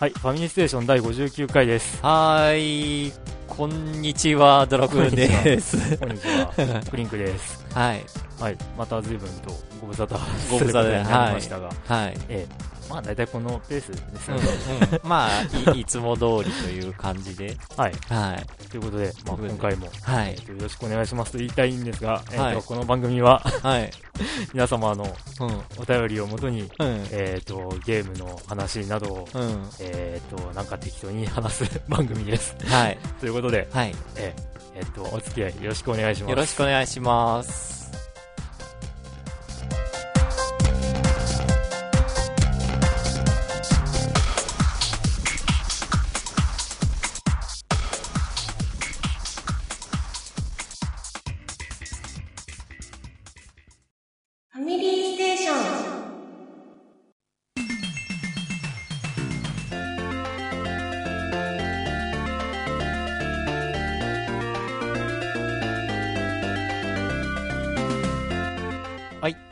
[0.00, 2.02] はい、ファミリーステーション第59回です。
[2.02, 3.12] はーい。
[3.46, 5.98] こんにちは、ドラクエンです。
[5.98, 6.54] こんにちは、
[6.90, 7.66] クリンクです。
[7.74, 8.02] はい。
[8.40, 10.18] はい、また随分とご無沙汰
[10.50, 12.14] ご無沙汰になりましたが、はい。
[12.30, 14.98] ええ、まあ大体このペースですうんね。
[15.02, 17.56] うん、まあい、 いつも通りという感じで。
[17.76, 18.68] はい、はい。
[18.68, 20.44] ということで、まあ今回も、はいえっ。
[20.44, 23.90] とよろしくお願いしますと言いたいんですが、えっとはいこの番組ははい。
[24.52, 25.04] 皆様の
[25.40, 25.62] うん。
[25.78, 27.06] お便りをもとに、うん。
[27.12, 29.70] えっとゲームの話などを、うん。
[29.78, 32.56] えっとなんか適当に話す 番組です。
[32.66, 32.98] はい。
[33.20, 33.94] ということで、はい。
[34.16, 36.30] えええっとお付き合いよろしくお願いします。
[36.30, 38.09] よろしくお願いします。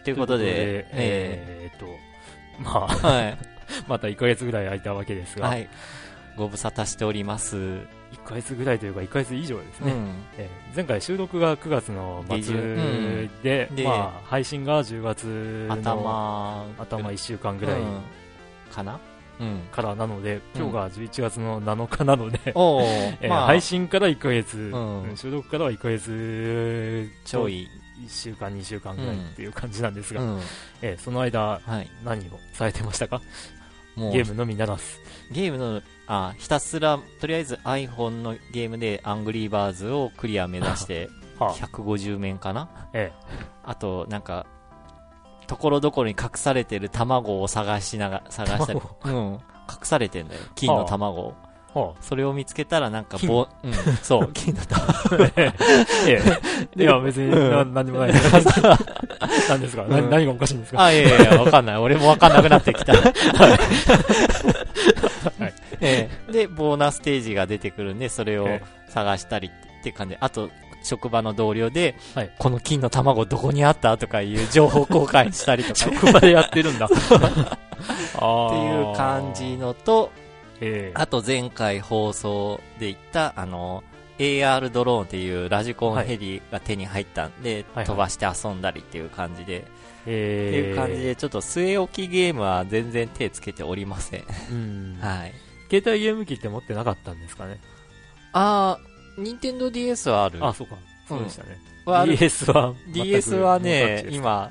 [0.08, 1.86] ということで、ええーっと、
[2.62, 3.38] まあ、ー、はい。
[3.86, 5.68] また1ヶ月ぐらい空いたわけですが、はい。
[6.36, 7.56] ご無沙汰しております。
[7.56, 7.86] 1
[8.24, 9.92] ヶ月ぐらいというか1ヶ月以上ですね。
[9.92, 10.08] うん。
[10.38, 12.38] えー前回収録が9月の末
[13.42, 18.00] で、うんでまあ、配信が10月の頭、頭1週間ぐらいうん
[18.70, 18.92] かな？
[18.92, 18.98] うん。
[19.72, 22.80] からなので、今日が11月の7日なので、お
[23.20, 25.16] え配信から1ヶ月、ん。
[25.16, 27.68] 収録からは1ヶ月ちょい。
[28.00, 30.40] 1週間、2週間ぐらいっていう感じなんですが、うん。
[30.82, 31.90] えーその間、はい。
[32.04, 33.20] 何をされてましたか？
[33.96, 34.12] もう。
[34.12, 34.82] ゲームのみならず。
[35.32, 41.08] ゲームの、あ、ひたすら、とりあえず iPhone のゲームでアングリーバーズをクリア目指して、
[41.38, 41.54] はあ。
[41.54, 42.68] 150面かな？
[42.92, 43.12] え。
[43.64, 44.46] あと、なんか、
[45.48, 48.80] ところどころに隠されてる卵を探しながら、探したり。
[49.06, 49.12] うん。
[49.12, 49.40] 隠
[49.82, 50.40] されてんだよ。
[50.54, 51.34] 金の卵。
[51.44, 51.48] え
[51.78, 53.72] はそれを見つけたらなんか金棒、うん、
[54.02, 55.24] そう、 金の卵。
[55.24, 56.22] あ、え
[56.76, 58.32] えいや、 別に、な何でもないです。
[59.48, 60.82] 何ですか、うん何何がおかしいんですか？
[60.84, 61.76] あ、いやいやわかんない。
[61.76, 62.92] 俺もわかんなくなってきた。
[62.94, 63.12] はい
[65.80, 70.50] ええで、ボーナスステージが出てくるんで、それをえ探したりって感じで、あと、
[70.88, 76.88] 職場の同僚で、はいこの金の卵どこにあったとかいう情報交換したりとかね、 職場でやってるんだ。
[78.18, 79.56] あっていう感じ。
[79.56, 80.10] のと、
[80.60, 83.84] ええあと前回放送で言った、あの、
[84.18, 89.64] AR ドローンっていうラジコンヘリが手に入ったんで、はい飛ばして遊んだりっていう感じで、
[90.06, 94.24] ええっていう感じで、ちょっと据え置きゲームは全然手つけておりません。
[94.50, 94.98] うん。
[95.00, 95.32] はい。
[95.70, 97.60] 携帯ゲーム機って持ってなかったんですかね？
[98.32, 98.87] あー、
[99.18, 100.38] ニンテンドー DS はある。
[100.44, 100.76] あ、そうか。
[101.08, 101.58] そうでしたね。
[101.84, 104.50] はある DS は DS はね今、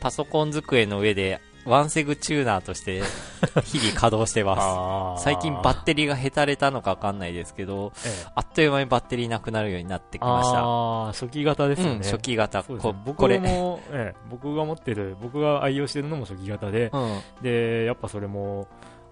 [0.00, 3.02] パソコン机の上で、ワンセグチューナーとして、
[3.64, 5.24] 日々稼働してます。
[5.24, 10.60] 最近バッテリーがへたれたのかわかんないですけど、ええあっという間にバッテリーなくなるようになってきました。
[10.60, 11.92] ああ、初期型ですよね。
[11.96, 12.60] うん、初期型。
[12.60, 12.66] ね。
[13.04, 13.38] 僕これ。
[13.38, 17.20] も、ええ、 僕が持ってる、僕が愛用してるのも初期型で、うん。
[17.42, 18.66] で、やっぱそれも、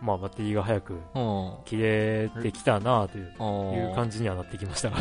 [0.07, 1.53] まあバッテリーが早くうん。
[1.65, 4.99] 切れてきたなといういう感じにはなってきましたが。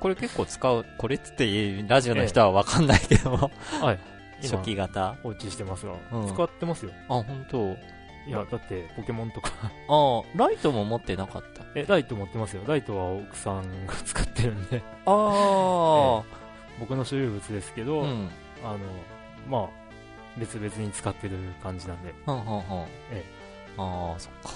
[0.00, 3.30] これ結構使う、これっつってラジオの人はわかんないけど、
[3.80, 3.98] はい。
[4.42, 5.14] 今初期型。
[5.22, 6.92] 放置してますが、うん使ってますよ。
[7.08, 7.76] あ、本当。
[8.26, 9.50] いや、だって、ポケモンとか。
[9.88, 11.62] あライトも持ってなかった。
[11.76, 12.62] え、ライト持ってますよ。
[12.66, 16.22] ライトは奥さんが使ってるんで、あ
[16.80, 18.28] 僕の所有物ですけど、あ、うん。
[18.64, 18.78] あの、
[19.48, 19.68] まあ、
[20.38, 22.12] 別々に使ってる感じなんで。
[22.26, 22.86] はんはんはん。
[23.12, 23.24] え
[23.76, 24.50] ああ、そっか。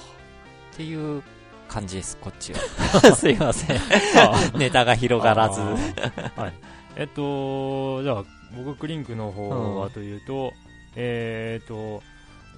[0.72, 1.22] っていう
[1.68, 2.58] 感じです、こっちは。
[3.14, 3.80] すいません。
[4.58, 5.60] ネタが広がらず。
[5.60, 6.52] はい。
[6.96, 8.24] えっと、じゃあ、
[8.56, 10.52] 僕、クリンクの方はというと、
[10.94, 12.02] えーっと、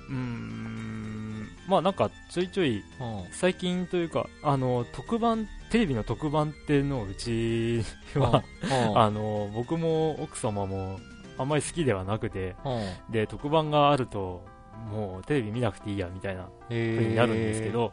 [0.08, 2.84] うーん、まあなんか、ちょいちょい、うん
[3.32, 7.82] 最近というか、あの、特番、テレビの特番っていうのをうち
[8.14, 10.98] は、うん あの、僕も奥様も
[11.36, 14.44] あんまり好きではなくて、うんで、特番があると、
[14.90, 17.92] もうテレビ見なくていいや、みたいな風になるんですけ、ど、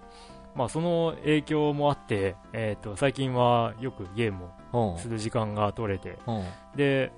[0.56, 4.94] まあその影響もあって、えっ、と、最近はよくゲームうん。
[4.94, 6.46] をする時間が取れて、うん。
[6.76, 7.12] で、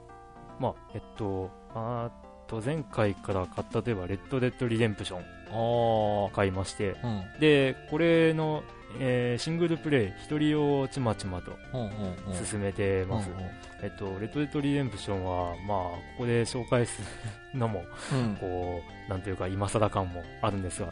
[0.59, 7.39] まあ、えっと、あーと、前回から買った、例えば、レッド・デッド・リデンプション買いまして、あ、うん。
[7.39, 8.63] で、これの、
[8.99, 11.88] えーシングルプレイ、一人用ちまちまとうんうん
[12.27, 12.45] うん。
[12.45, 13.29] 進めてます。
[13.29, 13.35] うん
[13.83, 17.01] えっと、レッド・デッド・リデンプションは、まあ、ここで紹介す
[17.53, 18.35] るのも、うん。
[18.38, 20.89] こう、なんていうか、今更感もあるんですが、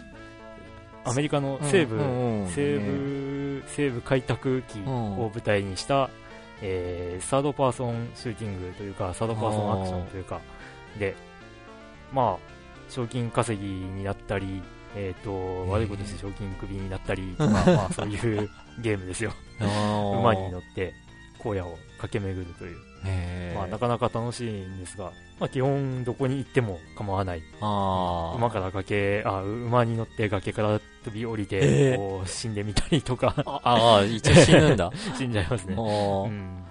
[1.03, 6.09] アメリカの西部、うんうんうん西部、西部開拓期を舞台にした、
[6.61, 10.39] えーサードパーソンシューティングというか、サードパーソンアクションというか、
[10.99, 11.15] で、
[12.11, 12.55] まあ、
[12.89, 14.61] 賞金稼ぎになったり、
[14.95, 18.49] えっ、と、悪いことして賞金首になったりとか、 まあそういう
[18.79, 19.31] ゲームですよ。
[19.59, 20.93] 馬に乗って
[21.43, 22.77] 荒野を駆け巡るという。
[23.55, 27.43] まあなかなか楽しいんですが、まあ基本どこに行っても構わない。
[27.61, 33.33] 馬から崖、あ、馬に乗って崖から飛び降りて、こう死んでみたりとか。
[33.45, 34.91] ああ、一応死ぬんだ。
[35.17, 35.75] 死んじゃいますね。
[35.75, 36.63] うん、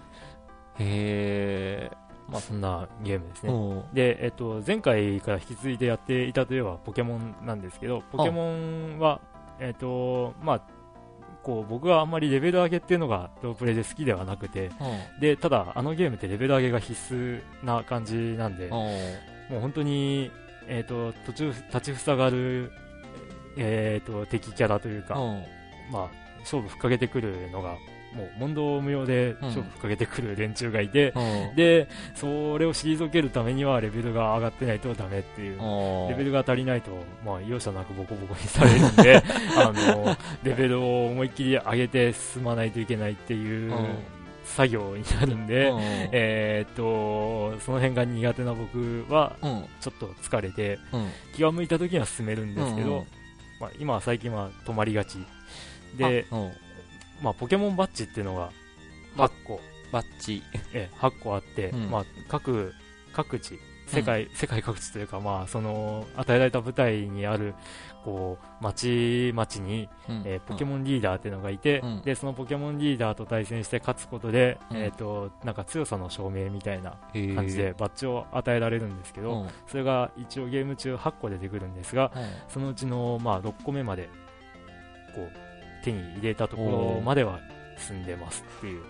[0.79, 2.04] へえ。
[2.35, 3.53] まあそんなゲームですね。
[3.93, 9.21] で、えっと、前回から引き継いでやっていたといえばポケモンなんですけど、ポケモンは、
[9.61, 10.61] えっと、まあ、
[11.45, 14.71] こう僕はあんまりレベル上げっていうのがロープレイで好きではなくて、
[15.21, 20.31] でただ、あのゲームってレベル上げが必須な感じなんで、もう本当に、
[20.67, 22.73] えーと、途中立ちふさがる、
[23.57, 25.15] えーと、敵キャラというか、
[25.93, 26.09] まあ、
[26.41, 27.77] 勝負ふっかけてくるのが
[28.15, 35.59] もう問答無用で勝負かけてくる連中がいて、うん、でそれを退けるためにはレベルが上がってないとダメっていう、
[36.09, 36.91] レベルが足りないと、
[37.25, 39.23] まあ、容赦なくボコボコにされるんで
[39.57, 43.73] あのレベルを思いっきり上げて進まないといけないっていう。
[44.45, 45.81] 作業になるんで、うん、
[46.13, 49.37] えー、っとその辺が苦手な僕は
[49.81, 53.05] ちょっと疲れて、うん、気が向いた時には進めるんですけど、うん、
[53.59, 55.17] まあ、今は最近は止まりがち。
[55.97, 56.27] で、
[57.25, 58.51] まあ、ポケモンバッジっていうのが
[59.17, 59.61] 8個、
[59.91, 60.43] バッジ、
[60.75, 62.73] え8個あって、うん、まあ、各
[63.15, 67.55] 各地世界、うん、世界各地というか、まあ、その与えられた舞台にある
[68.05, 76.97] こう町町に、うん、えー、ポケモンリーダーっていうのがいて、うん、でそのポケモンリーダーと対戦して勝つことで、えーと、なんか強さの証明みたいな
[77.35, 82.13] 感じでバッジを与えられるんですけど、それが一応ゲーム中8個出てくるんですが、
[82.49, 84.11] そのうちの、まあ、6個目まで
[85.15, 85.44] こう
[85.85, 87.41] 手に入れたところまでは
[87.77, 88.83] 進んでますっていう。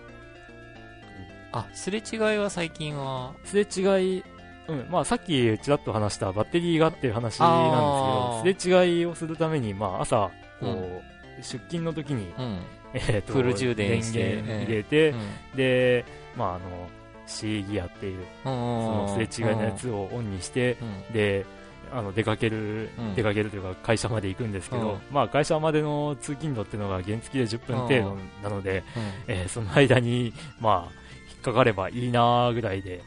[1.51, 3.33] あ、すれ違いは最近は？
[3.43, 4.23] すれ違い、
[4.67, 11.01] うん、まあさっきちらっと話したバッテリーがっていう話なんですけど、すれ違いをするために、まあ朝、こう、うん、
[11.37, 12.59] 出勤の時に、うん、
[12.93, 16.05] えっ、ー、と、フル充電して、電源入れて、うん、で、
[16.35, 16.89] まああの、
[17.27, 20.77] C ギアっていう、そのすれ違いのやつをオンにして、
[21.11, 21.45] で、
[21.91, 30.91] あの出かける、うん、出かけるというか会社まで行くんですけど、うん、まあ会社までの通勤路っていうのが原付で10分程度なので、うん、えー、その間にまあ
[31.29, 33.03] 引っかかればいいなぐらいで、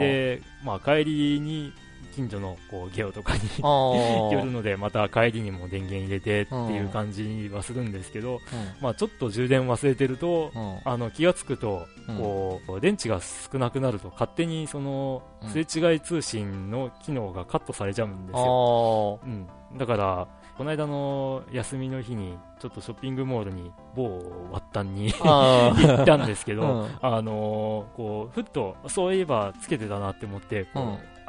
[0.00, 1.72] でまあ帰りに
[2.14, 3.40] 近所のこうゲオとかに
[4.32, 8.40] 寄るので、また帰りにも電源入れてっていう感じはするんですけど、
[8.80, 10.52] まあ、ちょっと充電忘れてると、
[10.84, 11.86] あの気がつくと、
[12.18, 19.20] こう電池が少なくなると勝手にそのすれ違い通信の機能がカットされちゃうんですよ。
[19.24, 19.46] うん、
[19.78, 20.28] だから
[20.60, 24.18] この間の休みの日に、ちょっとショッピングモールに某
[24.52, 30.66] ワッタンに 行ったんですけど、うん、あのー、こう、ふっと、そういえばつけてたなって思って、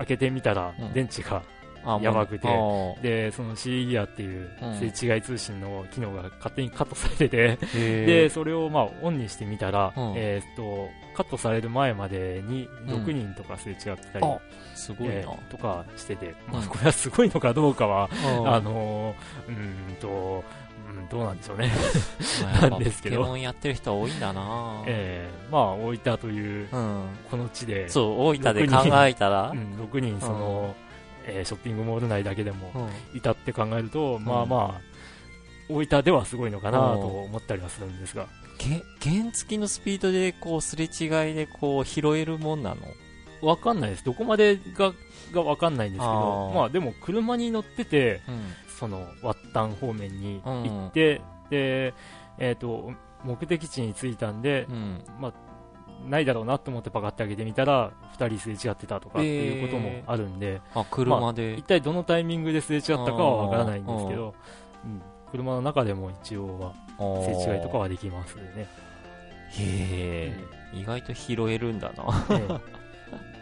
[0.01, 1.44] 開けてみたら、電池が、
[2.01, 2.48] やばくて、
[3.01, 4.50] で、その C ギアっていう
[4.94, 14.25] すれ違い通信の機能が勝手にカットされてて、 で、それをまあオンにしてみたら、えっと、カットされる前までに6人とかすれ違ってたり、
[14.75, 18.09] すごいな、えー、とかしてて、まあ、これはすごいのかどうかは、
[18.45, 19.15] あの
[19.48, 20.43] うんと、
[20.98, 21.71] うん、どうなんでしょうね。
[22.69, 23.17] なんですけど。
[23.17, 24.83] ポケモンやってる人多いんだな。
[24.86, 25.50] ええ。
[25.50, 26.67] ー、まあ、大分という、
[27.29, 30.75] この地で、そう、大分で考えたら、うん、6人、その、
[31.25, 34.91] えー、ショッピングモール内だけでもいたって考えると、まあまあ、
[35.69, 38.27] 大分ではすごいのかなと思ったりはするんですが。
[39.01, 40.89] 原付のスピードでこうすれ違い
[41.33, 42.77] でこう拾えるもんなの？
[43.41, 44.03] わかんないです。
[44.03, 44.93] どこまでが、
[45.33, 51.93] がわかんないんですけど、まあでも車に乗ってて、うん、その、ワッタン方面に行って、うん、で、
[52.39, 52.91] えっ、ー、と、
[53.23, 55.33] 目的地に着いたんで、うん、まあ、
[56.09, 64.33] ないだろうなと思ってパカって開けてみたら、2人すれ違ってたとかっていうこともあるんで、えー、あ、車で、まあ、一体どのタイミングですれ違ったかはわからないんですけど、
[64.83, 66.73] うん、車の中でも一応は
[67.23, 68.67] すれ違いとかはできますね。
[69.53, 70.33] へえ、
[70.73, 72.59] 意外と拾えるんだな。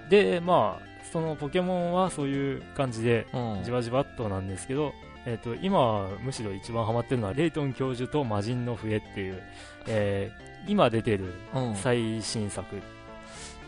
[0.09, 3.27] で、まあ、そのポケモンはそういう感じで、
[3.63, 4.91] じわじわっとなんですけど、
[5.29, 9.43] えーと、今、むしろ一番ハマってるのはレイトン教授と魔人の笛っていう、
[9.87, 11.35] えー、今出てる
[11.75, 12.81] 最新作、うん、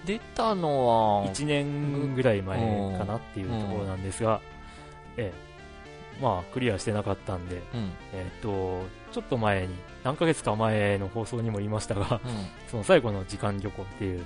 [0.05, 0.87] 出たの
[1.23, 4.41] は1年ぐらい前かなっていうところなんですが、
[5.17, 12.19] うん、えー、まあ、クリアしてなかったんで、うん、えーと、ちょっと前に何ヶ月か前の放送にも言いましたが、
[12.71, 14.25] その最後の時間旅行っていう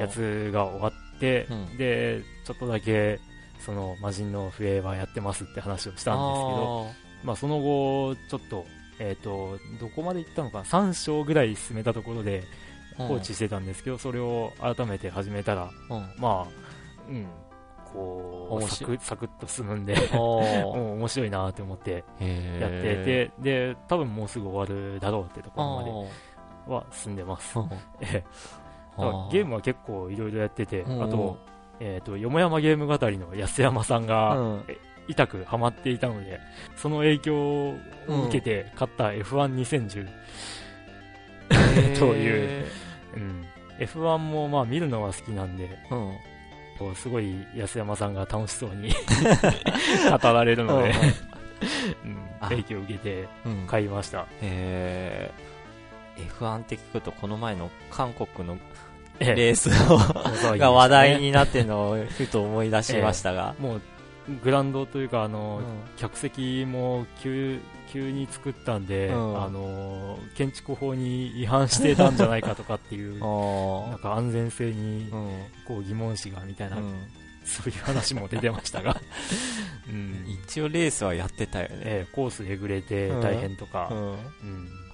[0.00, 1.46] やつが終わって、
[1.78, 3.20] でちょっとだけ
[3.64, 6.86] その魔人の笛はやってますって話をしたんですけど、
[7.24, 8.64] まあ、その後、ちょっと、
[8.98, 12.44] えっ、ー、と、どこまで行ったのか、3章ぐらい進めたところで
[12.96, 16.46] 放置してたんですけど、それを改めて始めたら、うん、まあ、
[17.08, 17.26] うん、
[17.92, 20.42] こう、サクサクッと進むんでも
[20.74, 22.10] う面白いなって思ってやって
[23.04, 25.84] て、で、多分もうすぐ終わるだろうってところま
[26.68, 27.58] では進んでます。
[29.30, 31.38] ゲームは結構いろいろやってて、あと、
[31.80, 34.64] えっ、ー、と、よもやまゲーム語りの安山さんが、うん、
[35.08, 36.40] 痛くハマっていたので、
[36.76, 37.76] その影響を
[38.08, 40.04] 受けて買った F12010、う。
[40.04, 42.66] ん、 という、
[43.14, 43.46] うん、
[43.78, 48.90] F1 もまあ見るのは好きなんで、うん、すごい安山さんが楽しそうに
[50.10, 50.94] 語られるので
[52.04, 53.28] うん、影響を受けて
[53.66, 54.26] 買いました。
[54.40, 55.30] へ
[56.16, 58.58] F1 って聞くと、この前の韓国の
[59.20, 59.98] レースを
[60.58, 63.82] が話題になってるのをふと思い出しましたが、もう
[64.42, 65.64] グランドというかあの、うん、
[65.96, 67.60] 客席も急
[67.90, 73.12] 急に作ったんで、うん、あの建築法に違反してたんじゃないかとかっていう
[73.88, 75.10] なんか安全性に
[75.66, 76.76] こう疑問視がみたいな、
[77.44, 79.00] そういう話も出てましたが。
[79.88, 84.87] うん、一応レースはやってたよね、えー、コースえぐれて大変とか、うん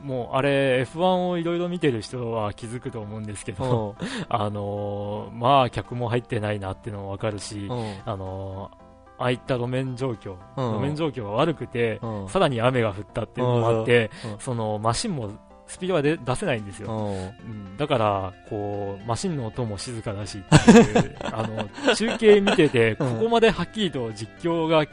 [0.00, 3.96] もうあれ F1 をいろいろ見てる人は気づくと思うんですけど、
[4.28, 7.68] あのー、まあ客も入ってないなっていうのもわかるし、
[8.04, 8.88] あのー
[9.20, 15.32] ああいった路面状況、路面状況が悪くて、さらに雨が降ったっていうのもあって、そのマシンも
[15.68, 24.86] スピードが出せないんですよ、うん、だからこうマシンの音も静かだしっていう あの中継見てて、ここまではっきりと実況が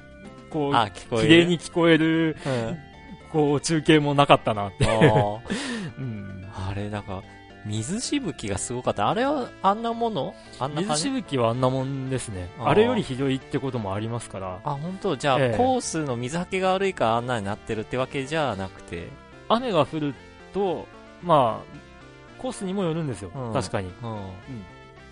[0.50, 2.35] こう綺麗に聞こえる
[3.36, 4.88] こう、中継もなかったなって。
[4.88, 4.94] あ,
[6.00, 7.22] うん、あれ、なんか、
[7.65, 9.10] 水しぶきがすごかった。
[9.10, 10.34] あれはあんなもの？
[10.58, 12.50] あんな水しぶきはあんなもんですね。
[12.60, 14.60] あれよりひどいってこともありますから。
[14.63, 15.18] あ、本当？
[15.18, 19.10] じゃあ、ええ、コースの水はけが悪いからあんなになってるってわけじゃなくて？
[19.50, 20.13] 雨が降る
[20.54, 20.88] と、
[21.24, 23.32] まあ、コースにもよるんですよ。
[23.36, 23.88] うん、確かに。
[23.88, 24.20] うん、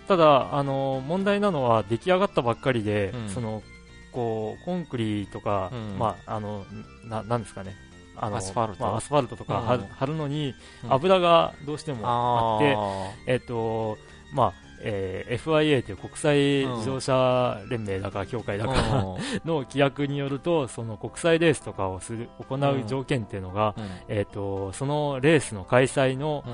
[0.06, 3.64] ただ、あの、問題なのは出来上がったばっかりで、うん、その、
[4.12, 6.64] こう、コンクリとか、まあ、あの、
[7.04, 7.74] な、なんですかね。
[8.16, 10.54] あのアスファルト、まあ、アスファルトとか貼る,、貼るのに
[10.88, 13.98] 油がどうしてもあって、えっ、と
[14.32, 18.74] まあえー、FIA という国際自動車連盟だか協会だか
[19.46, 23.74] の規約によるとその国際レースとかをする行う条件っていうのが、
[24.08, 26.44] えーとそのレースの開催の、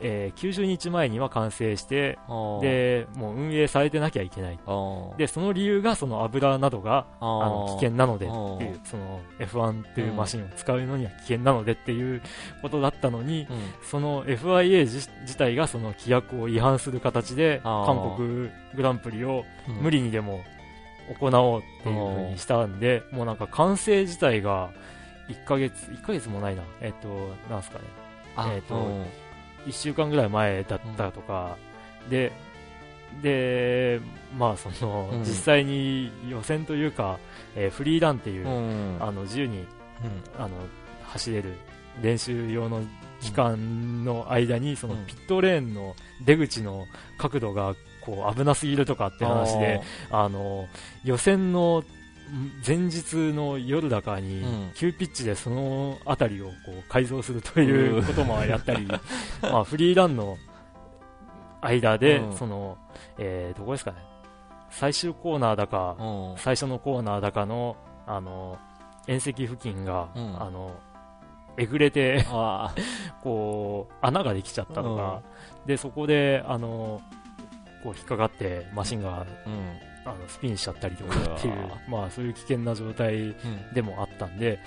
[0.00, 2.18] えー、90日前には完成して
[2.60, 4.58] でもう運営されてなきゃいけない。
[5.16, 12.22] でその理由がその油などがあの危険なのでっていうその F1 っていうマシンを使うのには危険なのでっていう
[12.62, 19.44] ことだったのに、うん、その FIA 自体がその規約を違反する形で韓国グランプリを
[19.80, 20.44] 無理にでも
[21.18, 24.70] 行おうっていうふうにしたんで、もうなんか完成自体が
[25.28, 27.08] 1ヶ月、1ヶ月もないな、えっと、
[27.50, 27.84] なんすかね、
[28.54, 28.74] えっと、
[29.66, 31.56] 1週間ぐらい前だったとか、
[32.04, 32.32] うん、で、
[33.22, 34.00] で、
[34.36, 37.18] まあその、うん、実際に予選というか、
[37.56, 39.66] えー、フリーランっていう、うん、あの自由に、
[40.38, 40.50] あの
[41.02, 41.54] 走れる
[42.02, 42.82] 練習用の
[43.20, 46.86] 期間の間に、そのピットレーンの出口の
[47.16, 50.68] 角度がこう危なすぎるとかって話で、あの
[51.04, 51.82] 予選の
[52.66, 54.44] 前日の夜だかに、
[54.74, 58.86] 急ピッチでその辺りをこう改造するということもやったり、
[59.42, 60.36] まあ、フリーランの
[61.60, 62.78] 間で、その、
[63.18, 63.98] えー、どこですかね、
[64.70, 65.96] 最終コーナーだか、
[66.36, 68.58] 最初のコーナーだかの、あの、
[69.06, 70.72] 縁石付近が、あの、
[71.56, 72.24] えぐれて
[73.22, 75.22] こう、穴ができちゃったとか、
[75.66, 77.00] で、そこで、あの、
[77.82, 79.26] こう引っかかってマシンが、
[80.10, 81.54] あのスピンしちゃったりとかっていう、
[81.88, 83.34] まあそういう危険な状態
[83.74, 84.58] でもあったんで、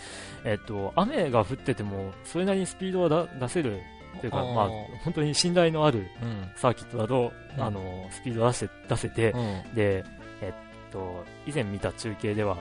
[0.43, 3.79] うん、えっと、雨が降ってても、それなりにスピードは出せる
[4.19, 4.69] というか、まあ
[5.03, 6.05] 本当に信頼のある
[6.55, 9.37] サーキットだと、うん、あの、スピード出せ出せて、う
[9.71, 10.03] ん、で、
[10.41, 12.57] えっと、以前見た中継では、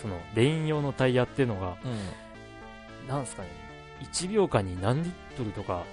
[0.00, 1.76] そのレイン用のタイヤっていうのが、
[3.08, 3.48] なんですかね、
[4.12, 5.84] 1秒間に何リットルとか、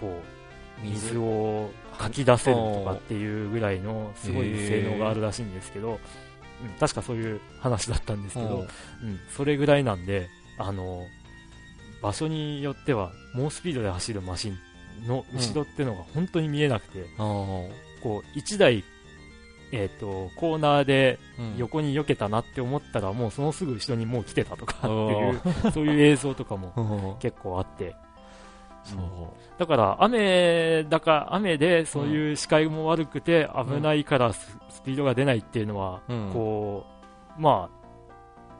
[0.00, 0.41] こう、
[0.82, 5.98] 水を書き出せるとかっていうぐらいのすごい性能があるらしいんですけど、うん、
[6.78, 8.66] 確かそういう話だったんですけど、
[9.02, 11.06] うん、それぐらいなんで、あの、
[12.02, 14.58] 場所によっては猛スピードで走るマシン
[15.06, 17.70] の後ろっていうのが本当に見えなくて、うん、こ
[18.04, 18.84] う1台、
[19.72, 21.18] えーと、コーナーで
[21.56, 27.94] 横に避けたなって思ったら、もうそのすぐ後ろにもう来てたとかっていうそういう映像とかも結構あって、
[28.84, 29.00] そう。
[29.58, 36.00] だから雨だか雨でそういう視界も悪くて危ないからスピードが出ないっていうのは、
[36.32, 36.84] こ
[37.38, 37.68] うま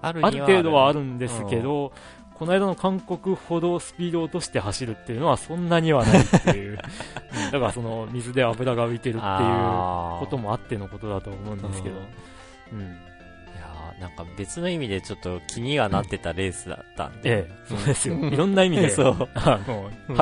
[0.00, 1.92] あある程度はあるんですけど、
[2.34, 6.78] この間の韓国ほどスピードを落として走るっていうのはそんなにはないっていう、
[7.46, 11.94] うん、だからその水で油が浮いてるっていうこともあってのことだと思うんですけど、
[12.72, 12.96] うん、うん
[14.02, 17.30] なんか別の意味でちょっと気にはなってたレースだったんで。
[17.30, 18.16] ええ、そうですよ。
[18.16, 18.90] いろんな意味で。
[18.90, 19.28] そう。
[19.34, 19.58] ハ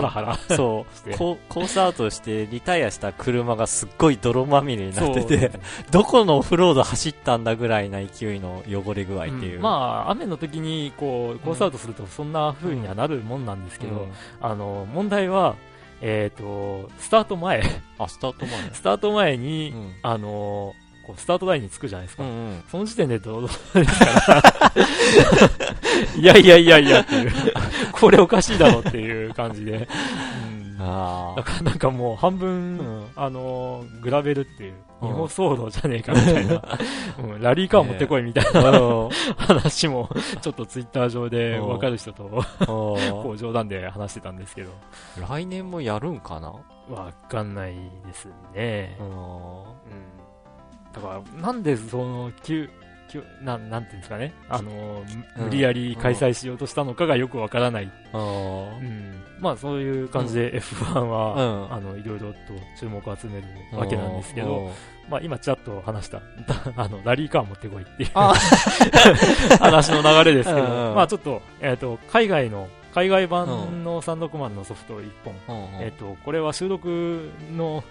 [0.03, 0.37] ラハラ。
[0.55, 1.15] そう。
[1.17, 5.51] コースアウトしてリタイアした車がすっごい泥まみれになってて、
[5.91, 9.57] どこのオフロード走ったんだぐらいな勢いの汚れ具合っていう。
[9.57, 15.57] うん、まあ、雨の時にこう、コースアウトするとそんな風にはなるもんなんですけど、うん、あの、問題は、
[16.03, 17.63] えっ、ー、と、スタート前。
[17.99, 20.75] あ、スタート前 スタート前に、うん、あの
[21.11, 22.23] こうスタートラインに着くじゃないですか。
[22.23, 24.73] うんうん、その時点でドロドロですから、
[26.17, 27.01] いやいやいやいや。
[27.01, 27.33] っていう、
[27.93, 29.89] これおかしいだろっていう感じで。
[30.45, 30.77] うん。
[30.83, 36.63] あだからなんかもう半分、うん、あのー、グラベルっていう、日本騒動じゃねえかみたいな、
[37.23, 40.09] うん、ラリーカー持ってこいみたいな、話も、
[40.41, 44.71] ちょっとツイッター上で分かる人と、 こう冗談で話してたんですけど。
[45.29, 46.55] 来年もやるんかな？
[46.91, 47.75] わかんない
[48.07, 48.97] ですね。
[50.95, 52.69] うんだから、なんでその、急、
[53.11, 55.05] 急ななんていうんですかね、あの、
[55.37, 57.91] 無理やり開催しようとしたのかがよくわからない。
[58.13, 62.37] うん、まあそういう感じで F1 は、あの、いろいろと
[62.79, 63.45] 注目を集める
[63.77, 64.71] わけなんですけど、
[65.09, 66.23] まあ今ちらっと話した、
[66.77, 68.11] あの、ラリーカー持ってこいっていう
[69.59, 75.35] 話の流れですけど、まあちょっと、えっ、と、海外の海外版のサンドクマンのソフト1本、
[75.81, 77.83] えっ、と、これは収録の、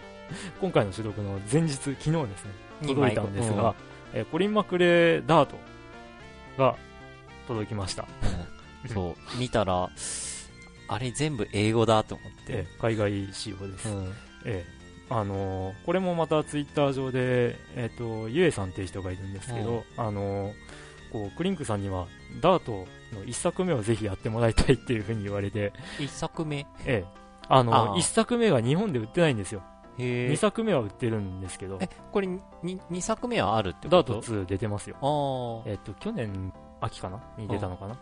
[0.62, 2.52] 今回の収録の前日、昨日ですね、
[2.86, 3.76] 届いたんですが、
[4.14, 5.58] えー、コリン・マクレー・ダート
[6.58, 6.76] が
[7.48, 8.06] 届きました。
[8.94, 9.90] そう、見たら、
[10.88, 12.40] あれ全部英語だと思って。
[12.50, 13.90] えー、海外仕様です。
[13.90, 14.14] うん、
[14.46, 20.54] えー、あのー、これもまたツイッター上で、えっ、ー、と、ゆえさんっていう人がいるんですけど、うん、あの
[21.12, 22.08] こう、クリンクさんには、
[22.42, 25.74] ダートの1作目をぜひやってもらいたいっていうふうに言われて。
[25.98, 26.66] 1作目？
[26.86, 27.06] ええ。
[27.48, 29.64] あの、1作目が日本で売ってないんですよ。
[30.00, 31.78] 2作目は売ってるんですけど。
[31.82, 34.14] え、これ 2, 2作目はあるってこと？
[34.14, 35.64] ダート2出てますよ。
[35.66, 37.98] えっと、去年秋かなに出たのかな。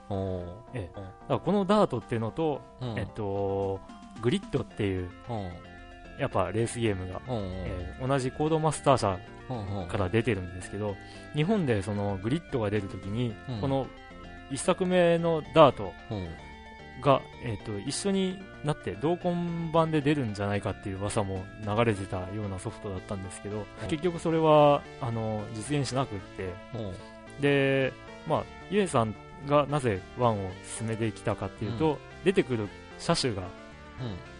[0.74, 0.92] ええ。
[0.96, 2.62] だからこのダートっていうのと、
[2.96, 3.80] えっと、
[4.22, 5.10] グリッドっていう、
[6.20, 9.20] やっぱレースゲームが、えー、同じコードマスター社
[9.88, 10.96] から出てるんですけど、
[11.36, 13.88] 日本でそのグリッドが出るときに、この
[14.52, 15.94] 1作目のダート
[17.02, 26.54] が、えーと、一緒になって同梱版で出るんじゃないかっていう噂も流れてたようなソフトだったんですけど、結局それはあの実現しなくって、
[27.40, 27.94] で、
[28.28, 29.14] まあ、ゆえさん
[29.46, 33.48] がなぜ1を進めてきたかっていうと、うん、出てくる車種が、うん、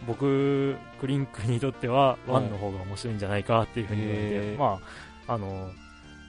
[0.08, 4.80] 僕、クリンクにとっては1の方が面白いんじゃないかっていうふうに言われて、ま
[5.28, 5.72] あ、あの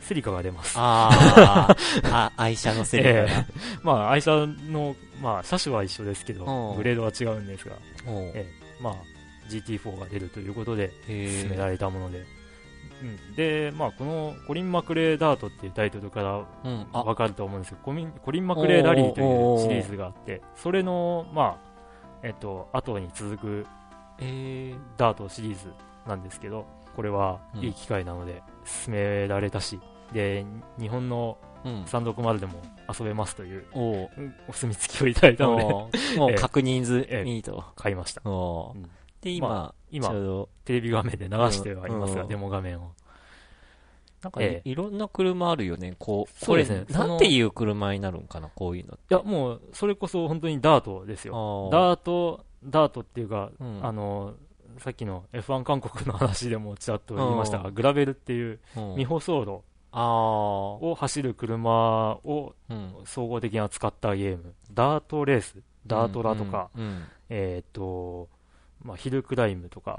[0.00, 0.74] セリカが出ます。
[0.78, 1.74] あ
[2.10, 3.16] あ、愛車のセリカが。
[3.20, 3.44] えー、
[3.82, 8.94] まあ、愛車の、まあ、車種は一緒ですけど、グレードは違うんですが、えー、まあ、
[9.48, 12.24] GT4 が出るということで、進められたもので。
[13.00, 16.44] うん、で、まあ、このコリン・マクレー・ダートっていうタイトルから
[16.92, 21.68] わかると思うんですけど、コリンコリン・マクレー・ラリーというシリーズがあって、それの、まあ、
[22.22, 23.66] えっと、後に続く、
[24.20, 24.74] え。
[24.74, 25.72] ー、ダートシリーズ
[26.06, 26.66] なんですけど、
[26.98, 29.80] これはいい機会なので進められたし、
[30.12, 30.44] で
[30.78, 31.38] 日本の
[31.86, 35.64] サンドコマルでも遊べますという、うん、お墨付きをいただいたので、
[36.18, 38.22] もう 確認済みと、買いました。
[39.20, 40.08] で、今、まあ、今、
[40.64, 42.92] テレビ画面で流してはいますが、デモ画面を。
[44.22, 45.94] なんか、いろんな車あるよね。
[45.98, 46.84] こう、そうですね。
[46.90, 51.68] なんていう車になるんかな、こういうのいや、もう、それこそ本当にダートですよ。
[51.70, 53.50] ダート、ダートっていうか、
[53.82, 54.34] あの、
[54.78, 59.62] さっきの F1 韓国の話でもちらっと言いましたが、グラベルっていう未舗装路
[59.92, 62.54] を走る車を
[63.04, 66.70] 総合的に扱ったゲーム、ダートレース、ダートラとか、
[67.28, 68.28] えっ、と、
[68.82, 69.98] まあ、ヒルクライムとか、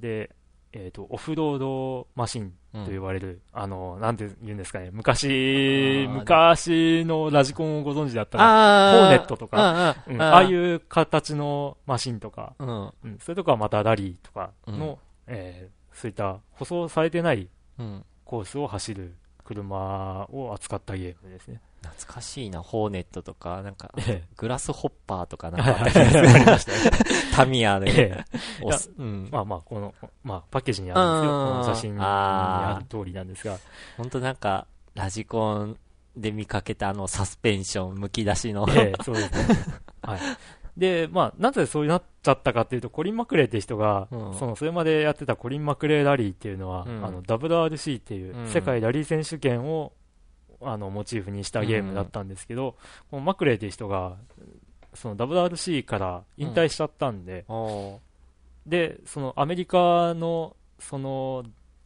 [0.00, 0.30] で、
[0.72, 13.18] えっ、と、オフロードマシンと言われる、あの、なんて言うんですかね、昔、昔のラジコンをご存知だったら、ホーネットとか、ああいう形のマシンとか、うん。
[13.20, 17.48] それとかまたラリーとかの、えそういった舗装されてない
[18.24, 21.60] コースを走る車を扱ったゲームですね。
[21.82, 23.92] 懐かしいな、ホーネットとか、なんか、
[24.36, 26.78] グラスホッパーとかなんかあったりましたね。
[27.34, 28.24] タミヤで。
[28.98, 31.30] うん、まあまあ、この、まあ、パッケージにあるんですよ。
[31.30, 33.58] この写真にある通りなんですが。
[33.96, 35.76] 本当なんか、ラジコン
[36.16, 38.66] で見かけたあのサスペンション、むき出しの。
[38.70, 39.56] ええ、そうですね。
[40.02, 40.20] はい。
[40.76, 49.92] で、まあ、なぜそうなっちゃったかっていうと、コリン・マクレーって人が、うん、その、それまでやってたコリン・マクレーラリーっていうのは、うん、あの、WRC っていう、世界ラリー選手権を、
[50.64, 52.76] あの、モチーフにしたゲームだったんですけど、
[53.10, 54.16] このマクレーっていう人が、
[54.94, 57.98] その WRC から引退しちゃったんで、うん、
[58.66, 61.44] で、そのアメリカの、その、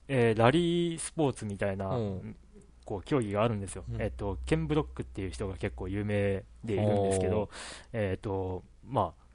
[0.09, 2.37] えー、ラリースポーツみたいな、うん、
[2.85, 7.51] こう競技があるんですよ、うん、えっと、ケン・ブロックっていう人が結構有名でいるんですけど、
[7.93, 9.27] えっとまあ、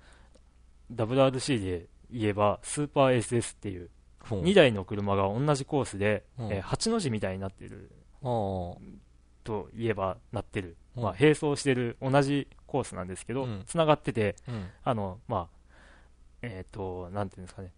[0.94, 3.90] WRC で言えば、スーパー SS っていう、
[4.24, 7.92] 2台の車が同じコースで、えー、8の字みたいになってる
[9.44, 14.36] といえばなってる、まあ、並走してる同じコースなんですけど、つながってて、
[14.84, 15.62] あのまあ
[16.42, 17.72] えっ、と、なんていうんですかね、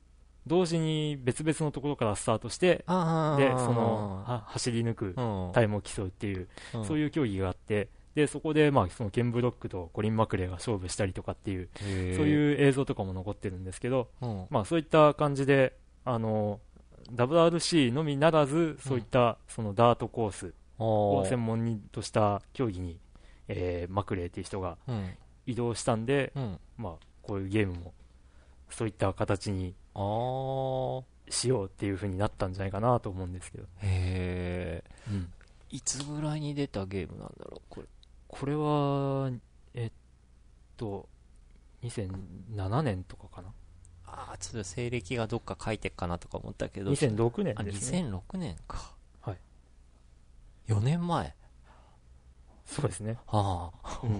[0.48, 5.16] 同時に別々のところからスタートして、で、その、走り抜く
[5.54, 6.48] タイムを競うっていう、
[6.86, 11.88] そういう競技があって、で、そこで、まあ、そのケン・ブロックとコリン・マクレーが勝負したりとかっていう、そう
[12.28, 14.10] いう映像とかも残ってるんですけど、
[14.50, 16.60] まあ、そういった感じで、あの、
[17.16, 23.00] WRC のみならず、そういった、そのダートコースを専門にとした競技に、
[23.48, 24.78] えー、マクレーっていう人が
[25.46, 26.34] 移動したんで、
[26.78, 27.94] まあ、こういうゲームも、
[28.70, 29.76] そういった形に
[31.30, 33.64] しようっていう風になったんじゃないかなと思うんですけど。
[33.64, 35.32] へえ、うん。
[35.70, 37.88] いつぐらいに出たゲームなんだろう、これ。
[38.28, 39.32] これは、
[39.74, 39.92] えっ
[40.76, 41.08] と、
[41.84, 43.50] 2007年とかかな？
[44.06, 46.92] ああ、ちょっと西暦がどっか書いてっかなとか思ったけど。
[46.92, 48.00] 2006年ですね。
[48.00, 48.93] あ、2006年か。
[50.68, 50.80] はい。
[50.80, 51.36] 4年前。
[52.66, 53.18] そうですね。
[53.28, 54.00] はあ。
[54.04, 54.20] うん、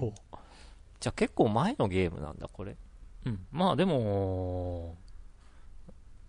[1.00, 2.76] じゃあ結構前のゲームなんだ、これ。
[3.26, 3.46] うん。
[3.50, 4.96] まあでも、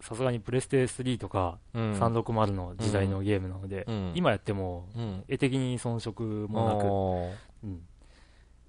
[0.01, 4.87] さすがにプレステ3とか360の時代のゲームなので、うん、今やっても
[5.27, 7.81] 絵的に遜色もなく、うん、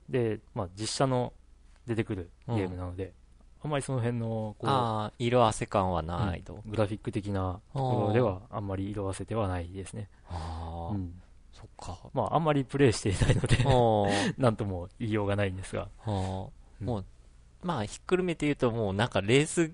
[0.09, 1.35] で、まあ、実写の
[1.87, 3.12] 出てくるゲームなので、
[3.62, 10.09] あんまりその辺のこう色あせ感はないと、グラフィック的なところではあんまり色あせてはないですね。
[10.30, 11.25] あうんそ
[11.66, 11.98] っか。
[12.12, 15.88] まあ、あんまりプレイしていないので なんとも言いようがないんですが。
[16.07, 17.05] もう、
[17.62, 19.72] まあ、ひっくるめて言うと、もうなんかレース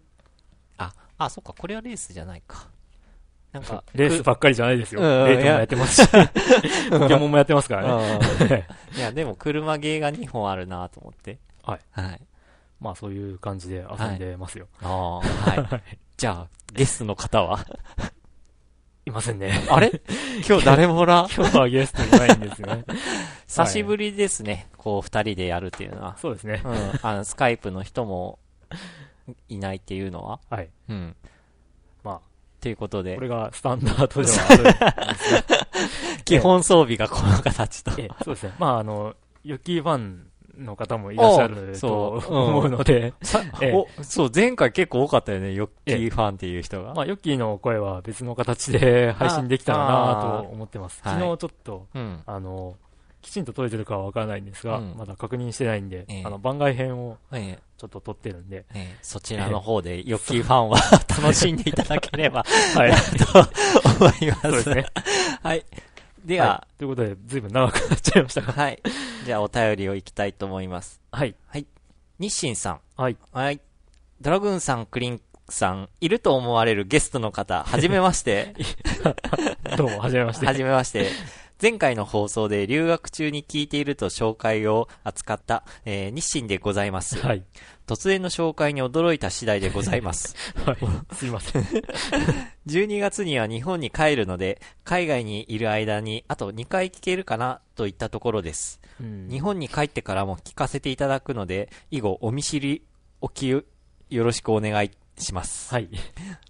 [1.24, 2.68] あ、そっか、これはレースじゃないか。
[3.52, 5.00] なんか、レースばっかりじゃないですよ。
[5.00, 6.08] うん、レートもやってますし、
[6.90, 8.66] ポケモンもやってますからね。
[8.96, 11.38] いや、でも車ゲーが2本あるなと思って。
[11.62, 11.80] はい。
[11.92, 12.20] はい。
[12.80, 14.66] まあそういう感じで遊んでますよ。
[14.80, 15.98] はい、ああ、はい。
[16.16, 17.64] じゃあ、ゲストの方は？
[19.04, 19.66] いませんね。
[19.68, 20.00] あれ？
[20.48, 22.84] 今日誰もら 今日はゲストいないんですよね。
[23.48, 24.68] 久しぶりですね。
[24.76, 26.16] こう、二人でやるっていうのは。
[26.18, 26.62] そうですね。
[26.64, 27.00] うん。
[27.02, 28.38] あの、スカイプの人も
[29.48, 30.40] いないっていうのは？
[30.50, 30.70] はい。
[30.88, 31.16] うん。
[32.04, 32.20] まあ。
[32.60, 33.16] ということで。
[33.16, 37.90] これがスタンダードではある基本装備がこの形と。
[38.24, 38.54] そうですね。
[38.60, 43.14] まあ、あの、ヨッキーファンの方もいらっしゃると思うので、
[44.02, 46.94] そう、前回結構多かったよね、ヨッキーファンっていう人が。
[46.94, 51.00] まあ、ヨッキーの声は別の形で配信できたらなと思ってます。
[51.04, 51.86] 昨日ちょっと、
[52.26, 52.76] あの、
[53.22, 57.18] きちんと撮れてるかはわからないんですが、うん、まだ確認してないんで、えー、あの、番外編を、
[57.78, 60.78] ちょっと撮ってるんで、えー、そちらの方で、ヨッキーファンは
[61.22, 63.38] 楽しんでいただければ、はい、 と
[64.04, 64.40] 思います。
[64.42, 64.86] そうですね。
[65.42, 65.64] はい。
[66.24, 68.52] では、はい、ということで、ずいぶん長くなっちゃいましたが。
[68.52, 68.82] はい。
[69.24, 71.00] じゃあ、お便りをいきたいと思います。
[71.10, 71.34] はい。
[71.46, 71.66] はい。
[72.18, 72.80] 日清さん。
[72.96, 73.16] はい。
[73.32, 73.60] はい。
[74.20, 78.54] ドラグーンさん、クリンさん、いると思われるゲストの方、はじめまして。
[79.76, 80.46] どうも、はじめまして。
[80.46, 81.10] はじめまして。
[81.62, 87.20] 前回の放送で留学中に聞いていると紹介を扱った、えー、日清でございます。
[87.20, 87.44] はい。
[87.86, 90.34] 突然の紹介に驚いた次第でございます。
[90.66, 91.14] はい。
[91.14, 91.62] すいません。
[92.66, 98.80] 12月には日本に帰るので、海外にいる間にあと2回聞けるかなといったところです。
[99.00, 102.82] うん、日本に帰ってからも聞かせていただくので、以後お見知り
[103.20, 103.62] おきよ
[104.10, 105.72] ろしくお願いします。
[105.72, 105.88] はい。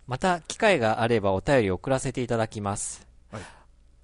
[0.07, 3.07] また、機会があればお便り送らせていただきます。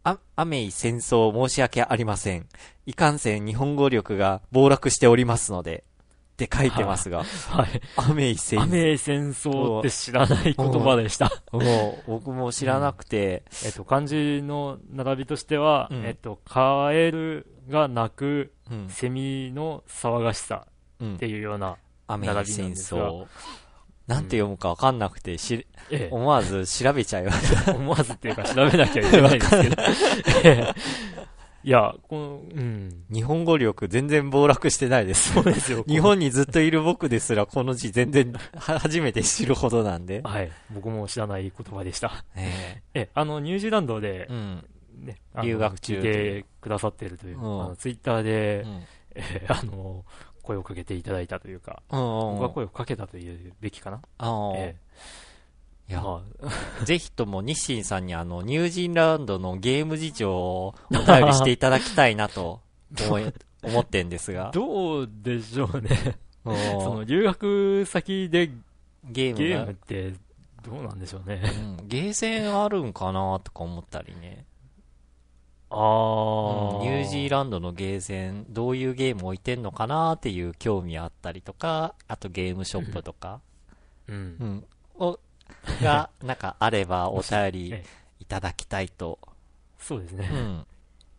[0.05, 2.47] あ、雨い戦争申し訳ありません。
[2.87, 5.85] いかんせん日本語力が暴落しておりますので、
[6.45, 7.25] って書いてますが。
[7.51, 7.81] はい。
[7.97, 8.63] 雨い戦争。
[8.63, 11.33] 雨い戦争って知らない言葉でした。
[11.51, 13.43] もう、僕も知らなくて。
[13.63, 18.53] うん、えっと、漢字の並びとしては、うん、えっと、カエルが鳴く、
[18.89, 20.67] セミの騒がしさ
[21.03, 23.09] っていうような並びなんですが。
[23.09, 23.27] 雨い戦争。
[24.09, 27.73] なんて読むかわかんなくて、し、ええ、思わず調べちゃいました。
[27.77, 29.77] 思わずっていうか調べなきゃいけないですけど。
[31.63, 33.05] いや、この、うん。
[33.13, 35.35] 日本語力全然暴落してないです。
[35.35, 35.85] そうですよ。
[35.89, 40.23] 日本にずっといる僕ですら、この字全然、初めて知るほどなんで。
[40.25, 40.51] はい。
[40.71, 42.25] 僕も知らない言葉でした。
[42.35, 43.01] ええ。
[43.01, 44.65] え、あの、ニュージーランドで、うん。
[45.05, 45.97] ね、留学中。
[45.97, 47.37] 聞いてくださってるという、
[47.77, 48.83] ツイッターで、うん、
[49.17, 50.05] えー、あの、
[50.49, 54.01] 声をかけていただいたというか、僕は声をかけたというべきかな。
[54.57, 54.75] え
[55.89, 56.23] え、いや、ま
[56.81, 62.63] あ、 ぜひとも日清さんにあの、ニュージーランドのゲーム事情をお便りしていただきたいなと
[63.07, 63.33] 思い、
[63.63, 64.51] 思ってんですが。
[64.55, 66.19] どうでしょうね。
[66.45, 68.51] その留学先で
[69.05, 70.15] ゲームゲームって
[70.63, 71.43] どうなんでしょうね。
[71.79, 74.47] うん、ゲーセンあるんかなとか思ったりね。
[75.71, 83.41] ああ、うん、ニュージーランドのゲーセン、どういうゲーム置いてんのかなっていう興味あったりとか、あとゲームショップとか、
[84.09, 84.37] うん。
[84.41, 84.65] うん。
[84.99, 85.21] を、
[85.83, 87.75] が、なんかあればお便り
[88.21, 89.19] いただきたいと。
[89.79, 90.29] そうですね。
[90.33, 90.67] うん。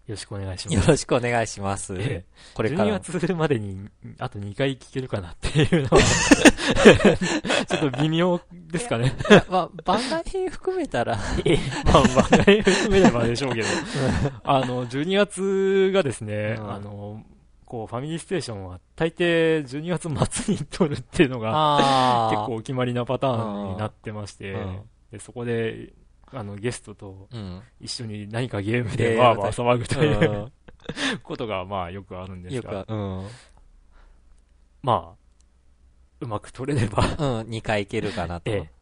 [0.10, 0.76] よろしくお願いします。
[0.76, 1.94] よろしくお願いします。
[1.94, 3.00] ええ、これから。
[3.00, 6.00] 12月までに、あと2回聞けるかなっていうのは
[7.68, 9.14] ちょっと微妙ですかね。
[9.50, 13.68] まあ、番外編含めたらまあ、番外編含めればでしょうけど。
[14.44, 17.24] あの、12月がですね、うん、あの、
[17.66, 24.58] こう、ファミリーステーションは大抵12月末に撮るっていうのが、結構お決まりなパターンになってまして、
[25.12, 25.94] でそこで
[26.32, 27.28] あの、ゲストと
[27.80, 30.52] 一緒に何かゲームでわーわー騒ぐという、
[31.24, 33.28] ことが、まあ、よくあるんですが、うん、
[34.82, 35.20] まあ、
[36.22, 37.12] うまく取れれば、うん、
[37.50, 38.52] 2回いけるかなと。
[38.52, 38.80] ええ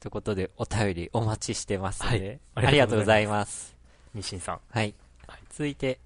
[0.00, 3.76] ということで、お便りお待ちしてますので、はい、ありがとうございます。
[4.14, 4.60] 日清さん。
[4.68, 4.94] はい。
[5.28, 6.00] はい、続いて、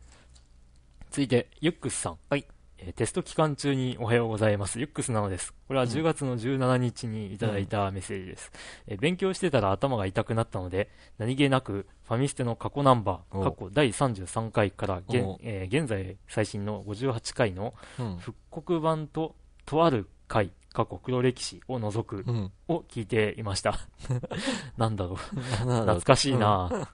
[1.09, 2.18] 続いて、ユックスさん。
[2.29, 2.46] はい。
[2.79, 4.79] えー、テスト期間中におはようございます。
[4.79, 5.55] ユックスなのです。
[5.67, 8.51] これは10月の17日にいただいたメッセージです。
[8.87, 17.75] うん、えー、勉強してたら頭が痛くなったので、何気なくファミステの過去ナンバー、過去第33回から現,、えー、現在最新の58回の
[18.19, 19.35] 復刻版と
[19.65, 22.25] とある回、過去黒歴史を除く
[22.69, 23.79] を聞いていました。
[24.77, 25.17] なんだろう。
[25.17, 26.89] 懐かしいな、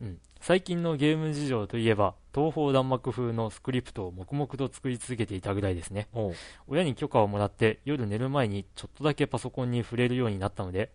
[0.00, 6.06] うん、最近のゲーム事情といえば、東方弾幕風のスクリプトを黙々と作り続けていたぐらいですね。
[6.68, 10.90] 親に許可をもらって夜寝る前にちょっとだけパソコンに触れるようになったので、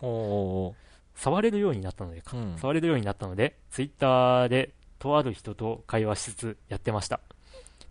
[1.15, 7.19] 触れるようになったので、うん、触れるようになったので、ツイッターでとある人と会話しつつやってました。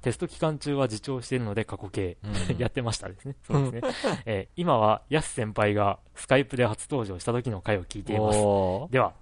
[0.00, 3.34] テスト期間中は自重しているので過去形、うん、 やってましたですね。
[3.42, 3.92] そうですね。
[4.24, 8.92] えー、今は、ヤス先輩がスカイプで初登場した時の回を聞いています。
[8.92, 9.12] では、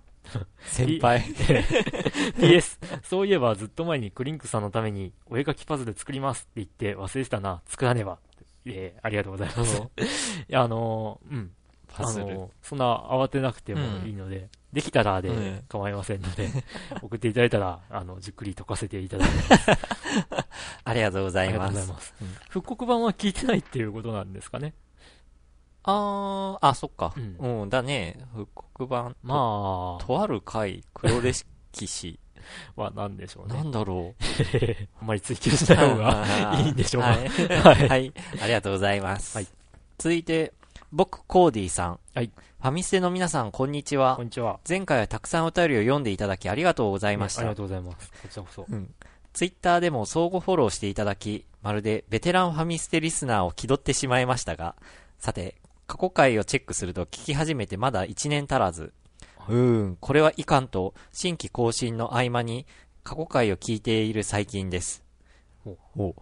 [0.62, 1.20] 先輩
[2.38, 8.18] PS、そういえばずっと前にクリンクさんのためにお絵描きパズル作りますって言って忘れてたな、作らねば。
[8.66, 9.82] えー、ありがとうございます。
[10.52, 11.50] あのー、うん。
[11.88, 12.48] パズル。
[12.62, 16.52] そんな慌てなくてもいいので、うん、できたらで構いませんので、うん、
[17.02, 19.70] 送っていただいたら、あの、じっくり解かせていただきます。
[20.84, 21.68] ありがとうございます。
[21.68, 22.14] ありがとうございます。
[22.20, 24.74] うん、復刻版は聞いてないっていうことなんですかね。
[25.90, 27.14] あー、あ、そっか。
[27.16, 28.18] うん、うん、だね。
[28.34, 29.16] 復刻版。
[29.22, 30.04] まあ。
[30.04, 31.44] とある回、黒歴
[31.86, 32.18] 史。
[32.76, 33.54] は何でしょうね。
[33.54, 34.24] なんだろう。
[35.00, 36.24] あんまり追求しない方が
[36.60, 37.08] いいんでしょうか。
[37.08, 37.28] はい。
[37.28, 38.12] はい、はい。
[38.42, 39.36] ありがとうございます。
[39.36, 39.46] はい。
[39.98, 40.52] 続いて、
[40.92, 42.00] 僕、コーディさん。
[42.14, 42.26] はい。
[42.26, 44.16] ファミステの皆さん、こんにちは。
[44.16, 44.60] こんにちは。
[44.68, 47.42] 前回はたくさんお便りを読んでいただきありがとうございました。
[47.42, 48.10] ありがとうございます。
[48.10, 48.66] こちらこそ。
[48.68, 48.94] うん。
[49.32, 54.74] ツイッターでも相互フォローしていただき、まるでベテランファミステリスナーを気取ってしまいましたが、
[55.18, 55.56] さて、
[55.88, 58.92] 過去回をチェックすると聞き始めてまだ1年足らず。
[59.48, 62.66] うーん、これはいかんと、新規更新の合間に
[63.02, 65.02] 過去回を聞いている最近です。
[65.96, 66.14] お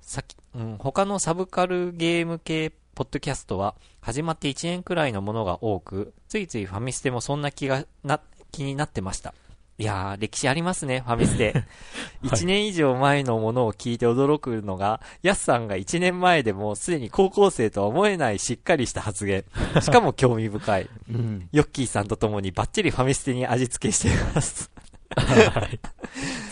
[0.00, 9.34] さき、うん、他のサブカルゲーム系ポッドキャストは始まって1年くらいのものが多く、ついついファミステもそんな気がな、気になってました。
[9.80, 11.64] いやー、歴史ありますね、ファミステ。
[12.22, 19.42] 1年以上前のものを聞いて驚くのが、ヤスさんが1年前でもすでに高校生とは思えないしっかりした発言。
[19.80, 20.90] しかも興味深い。
[21.10, 24.70] うん、ヨッキーさんと共にバッチリファミステに味付けしています。
[25.16, 25.80] はい。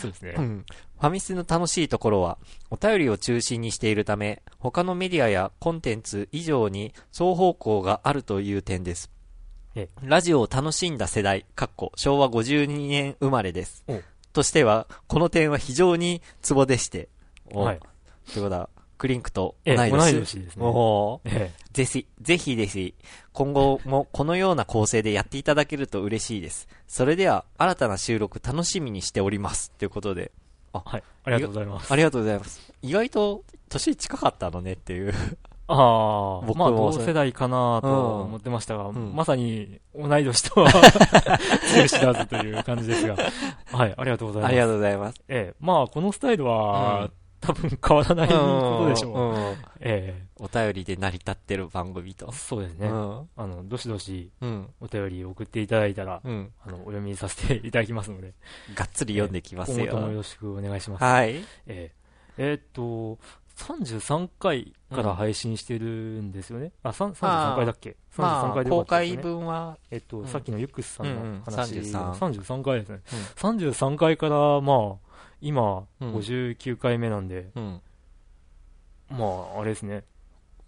[0.01, 0.33] そうですね。
[0.35, 0.65] うん。
[0.99, 2.39] ファミステの楽しいところは、
[2.71, 9.11] お便りを中心にしているため、他のメディアやコンテンツ以上に双方向があるという点です。
[10.01, 13.85] ラジオを楽しんだ世代、かっこ昭和52年生まれです。
[14.33, 17.09] としては、この点は非常にツボでして。
[17.53, 17.79] はい。
[18.33, 19.91] ということは、クリンクと同い年。
[19.91, 20.65] 同い年ですね。
[20.65, 22.95] おええ、ぜひ、ぜひぜひ、
[23.31, 26.67] 今後もこのような構成でやっていただけると嬉しいです。
[26.87, 29.71] それでは、新たな収録楽しみにしております。
[29.71, 30.31] ということで。
[30.73, 31.03] あ、はい。
[31.23, 31.93] ありがとうございます。
[31.93, 32.73] ありがとうございます。
[32.81, 35.13] 意外と、年近かったのねっていう
[35.71, 40.71] ああ、僕まあ同世代かなと思ってましたが、うん、まさに同い年とは
[41.71, 43.15] 強知らずという感じですが、
[43.71, 44.51] はい、ありがとうございます。
[44.51, 45.21] ありがとうございます。
[45.27, 49.19] ええ、まあこのスタイルは、うん、多分変わらないことでしょう。
[49.19, 49.35] うん、
[49.79, 50.25] ええ。
[50.39, 52.31] お便りで成り立ってる番組と。
[52.31, 52.87] そうですね。
[52.87, 52.91] あ
[53.37, 54.31] の、どしどし、
[54.79, 58.33] お便り送っていただいたら、あの、お読みさせていただきますので。
[58.73, 59.85] がっつり読んできますよ。
[59.85, 61.03] 今後ともよろしくお願いします。
[61.03, 61.35] はい。
[61.35, 61.91] ええ。
[62.39, 63.19] えっと、
[63.59, 66.71] 33回から配信してるんですよね。
[66.83, 73.59] うん、あ、33回だっけ ?33 回で、ね、公開分は、えっと、うん、さっきのユックスさんの話、うん、33, 33回ですね、うん。
[73.59, 75.09] 33回から、まあ、
[75.41, 77.51] 今、59回目なんで、
[79.09, 80.03] まあ、あれですね。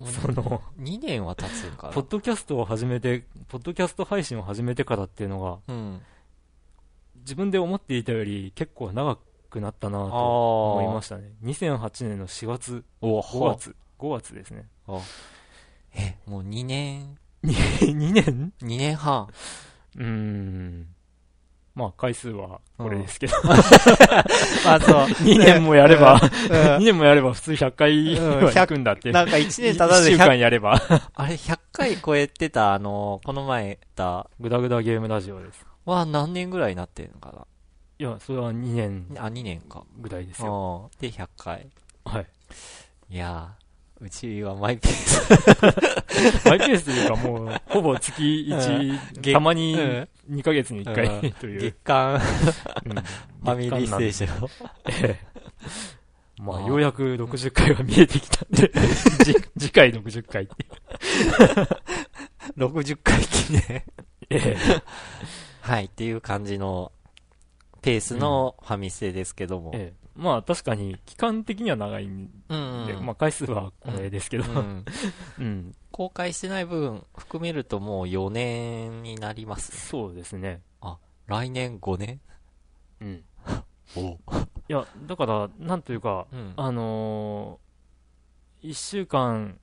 [0.06, 6.01] その、2年は経つかポッドキャストを始めて、ポッドキャスト配信を始めてからっていうのが、うん、
[7.19, 9.19] 自分で思っていたより結構長く
[9.60, 11.34] なったなと思いましたね。
[11.44, 14.68] 2008年の4月、5月、5月ですね。
[15.96, 19.28] え、もう2年 ?2 年 ?2 年半。
[19.98, 20.88] うーん。
[21.74, 23.34] まあ、回数はこれですけど。
[23.46, 25.06] まあ、そう。
[25.26, 29.12] 2年もやれば、 2年もやれば普通100回はんだって。
[29.12, 30.82] なんか1年ただで1週間やれば。
[31.14, 35.66] あれ、100回超えてた、あの、この前言った、グダグダゲームラジオです。
[35.86, 37.46] は何年ぐらいになってるのかな
[38.02, 39.06] いや、それは2年。
[39.16, 39.86] あ、2年か。
[40.00, 40.90] ぐらいですよ。
[41.00, 41.70] で、100回。
[42.04, 42.26] はい。
[43.12, 43.54] いや
[44.00, 45.30] うちはマイペース。
[46.50, 51.62] マイペースというかもう、ほぼ月1、たまに2ヶ月に1回という。
[51.62, 54.50] 月間、 ファミリーステーション。
[54.88, 55.20] え
[56.40, 56.42] え。
[56.42, 58.72] まあ、ようやく60回は見えてきたんで、
[59.60, 60.56] 次回60回って。
[62.58, 63.62] 60回記念。
[63.70, 63.84] え
[64.32, 64.58] え。
[65.62, 66.92] はい、っていう感じの
[67.82, 69.72] ペースのファミステですけども。
[69.74, 70.02] ええ。
[70.15, 74.86] まあ確かに期間的には長いんで、うんうん、まあ回数はこれですけど、うん、
[75.39, 80.62] うん、公開してない部分含めるともう4年になります、ね、そうですね。
[80.82, 82.20] あ、来年5年？
[83.02, 83.24] うん。
[83.96, 84.02] お。
[84.12, 89.60] いや、だから、なんというか、うん、あのー、1週間、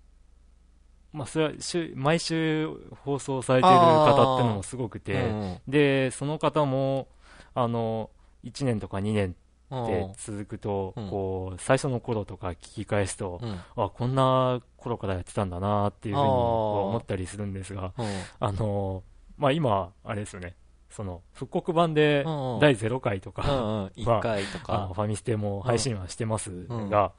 [1.13, 2.69] まあ、それは週毎週
[3.05, 7.09] 放送されている方ってのもすごくて、うん、で、その方も、
[7.55, 9.35] あのー、1年とか2年
[9.75, 13.41] って続くと、こう、最初の頃とか聞き返すと、
[13.77, 17.93] あ、こんな頃からやってたんだなっていうふうに思ったりするんですが、
[18.41, 19.03] あの、
[19.37, 20.57] まあ、今、あれですよね。
[20.91, 22.25] その、復刻版で
[22.61, 27.13] 第0回とか、1回とか、ファミステも配信はしてますが、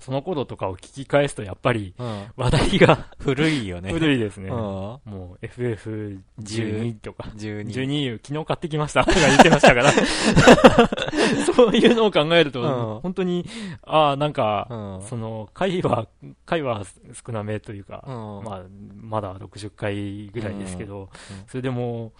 [0.00, 1.94] その頃とかを聞き返すとやっぱり、
[2.36, 3.92] 話題が 古いよね。
[3.92, 4.50] 古いですね。
[4.50, 9.04] もう FF12 とか、12, 12昨日買ってきました。
[9.04, 9.92] とか言ってましたから。
[11.54, 13.44] そういうのを考えると、本当に、
[13.82, 16.06] ああ、なんか、その、回は、
[16.46, 16.82] 回は
[17.26, 18.62] 少なめというか、まあ、
[18.94, 21.08] まだ60回ぐらいですけど、
[21.48, 22.12] それでも、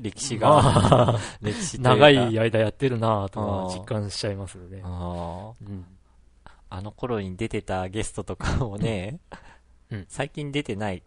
[0.00, 4.82] 歴史が、歴史長い間やってるなとか実感しちゃいますよね。
[4.82, 5.84] うん
[6.76, 9.20] あの頃に出てたゲストとかもね、
[9.90, 11.04] うん、最近出てない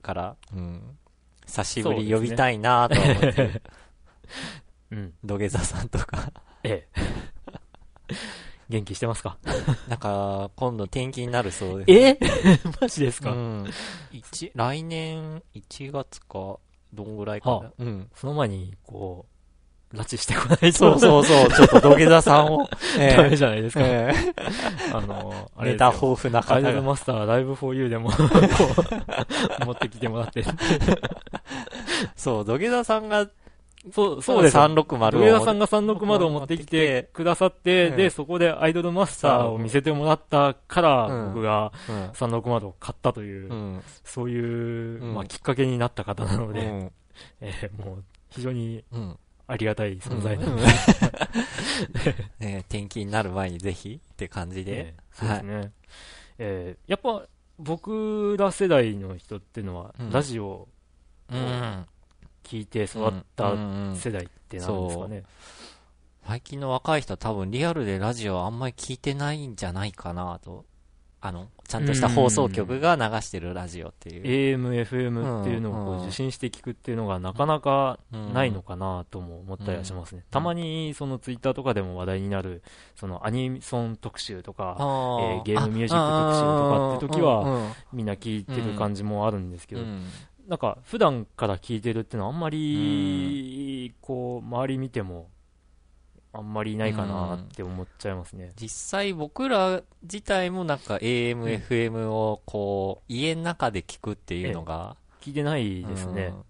[0.00, 0.96] から、うん、
[1.44, 3.62] 久しぶり呼びたいなと思って、
[4.92, 6.32] うん、土下座さんとか。
[6.62, 8.14] ええ。
[8.70, 9.36] 元気してますか？
[9.88, 12.62] なんか、今度転勤になるそうです、え？
[12.80, 13.32] マジですか？
[13.32, 13.70] うん。
[14.54, 16.58] 来年1月か、
[16.94, 17.56] どんぐらいかな。
[17.56, 18.10] はあ、うん。
[18.14, 19.33] その前に、こう、
[19.94, 20.78] 拉致してこないと。
[20.78, 22.68] そうそうそう、ちょっと土下座さんを。
[22.98, 23.84] えー、ダメじゃないですか。
[23.84, 24.34] えー、
[24.96, 28.10] あの、あれネタ豊富な方アイドルマスターライブフォーユーでも
[29.64, 30.44] 持ってきてもらって。
[32.16, 33.28] そう、土下座さんが、
[33.92, 34.56] そう、そうです。
[34.56, 41.72] 360土下座さんが360を持ってきてくださって、で、そこでアイドルマスターを見せてもらったから、僕が
[42.14, 46.90] 360を買ったという、そういう、まあ、きっかけになった方なので、
[47.40, 48.82] えもう、非常に、
[49.46, 50.68] ありがたい存在なんで、うん。
[52.40, 54.94] ね、転勤になる前にぜひって感じで。
[55.12, 55.56] そうですね。
[55.56, 55.72] はい、
[56.38, 57.26] えー、やっぱ
[57.58, 60.68] 僕ら世代の人っていうのは、ラジオを
[62.42, 63.52] 聞いて育った
[63.94, 65.24] 世代ってなんですかね。
[66.26, 70.64] 最近の若い人は多分リアルでラジオあんまり聞いてないんじゃないかなと
[71.26, 74.58] あの、ちゃんとした放送局が流してるラジオっていう。
[74.58, 77.98] AM、FM っていうのを受信して聞くっていうのがなかなか
[78.34, 80.22] ないのかなとも思ったりはしますね。
[80.30, 82.62] たまにそのツイッターとかでも話題になる、
[82.94, 89.82] そのアニソン特集とか、えー、ゲームミュージック特集とかって時は、みんな聞いてる感じもあるんですけど、
[90.46, 95.30] なんか普段から聞いてるっていうのはあんまり、こう、周り見ても、
[96.34, 98.52] あんまりいないかなって思っちゃいますね。
[98.60, 104.96] 実際僕ら自体もなんか AM、うん、FM をこう、家の中で聞くっていうのが。
[105.20, 106.34] 聞いてないですね。
[106.34, 106.44] うん、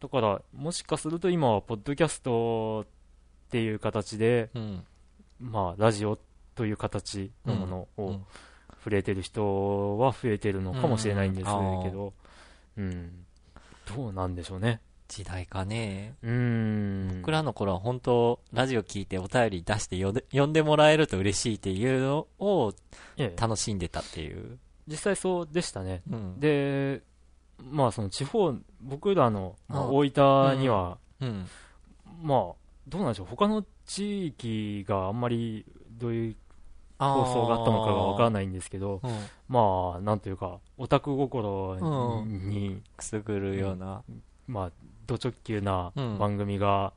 [0.00, 2.86] だから、もしかすると今は、ポッドキャストっ
[3.50, 4.84] ていう形で、うん、
[5.40, 6.18] まあ、ラジオ
[6.54, 8.20] という形のものを
[8.78, 12.12] 触れてる人は増えてるのかもしれないんですけど、
[12.76, 13.24] うん、
[13.96, 14.80] どうなんでしょうね。
[15.10, 16.14] 時代かね。
[16.22, 17.18] うん。
[17.20, 20.00] 僕らの頃は本当、ラジオ聞いてお便り出して
[20.32, 22.72] 呼んでもらえると嬉しいっていうのを
[23.36, 24.58] 楽しんでたっていう。
[24.86, 26.02] 実際そうでしたね。
[26.10, 27.02] うん、で、
[27.58, 31.46] まあその地方、僕らの、まあ、大分には、うん、うん、
[32.22, 32.54] まあ、
[32.88, 36.36] どうなんでしょう、他の地域があんまりどういう
[36.98, 39.00] 放送があったのかがわからないんですけど、
[39.48, 44.02] まあ、なんというか、オタク心に、くすぐるような、
[44.46, 44.72] まあ、
[45.10, 46.92] ド直球な番組が、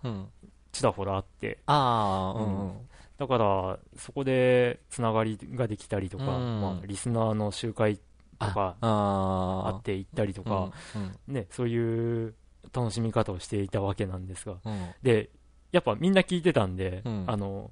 [0.72, 2.88] ちらほらあって、ああ、うん。
[3.18, 7.98] だから、そこでつながりができたりとか、まあ、リスナーの集会
[8.40, 10.72] とかあって行ったりとか、
[11.28, 12.34] ね、そういう
[12.74, 14.56] 楽しみ方をしていたわけなんですが、
[15.02, 15.30] で、
[15.72, 17.72] やっぱみんな聞いてたんで、あの、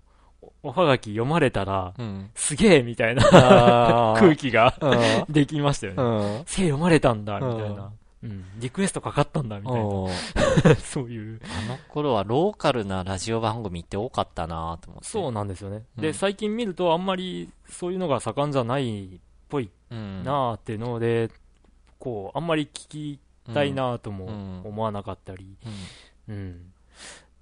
[0.63, 1.93] おはがき読まれたら、
[2.35, 3.23] すげえみたいな
[4.17, 4.75] 空気が
[5.29, 6.43] できましたよね。
[6.45, 7.91] せ、読まれたんだ、みたいな。
[8.23, 10.75] うん、リクエストかかったんだ、みたいな。
[10.77, 11.41] そういう。
[11.65, 15.09] あの頃はローカルなラジオ番組って多かったなと思って。
[15.09, 15.85] そうなんですよね。
[15.97, 19.19] で、最近見るとあんまりそういうのが盛んじゃないっ
[19.49, 21.31] ぽいなっていうので、
[21.97, 23.19] こう、あんまり聞き
[23.53, 24.25] たいなとも
[24.63, 25.57] 思わなかったり、
[26.27, 26.73] うん。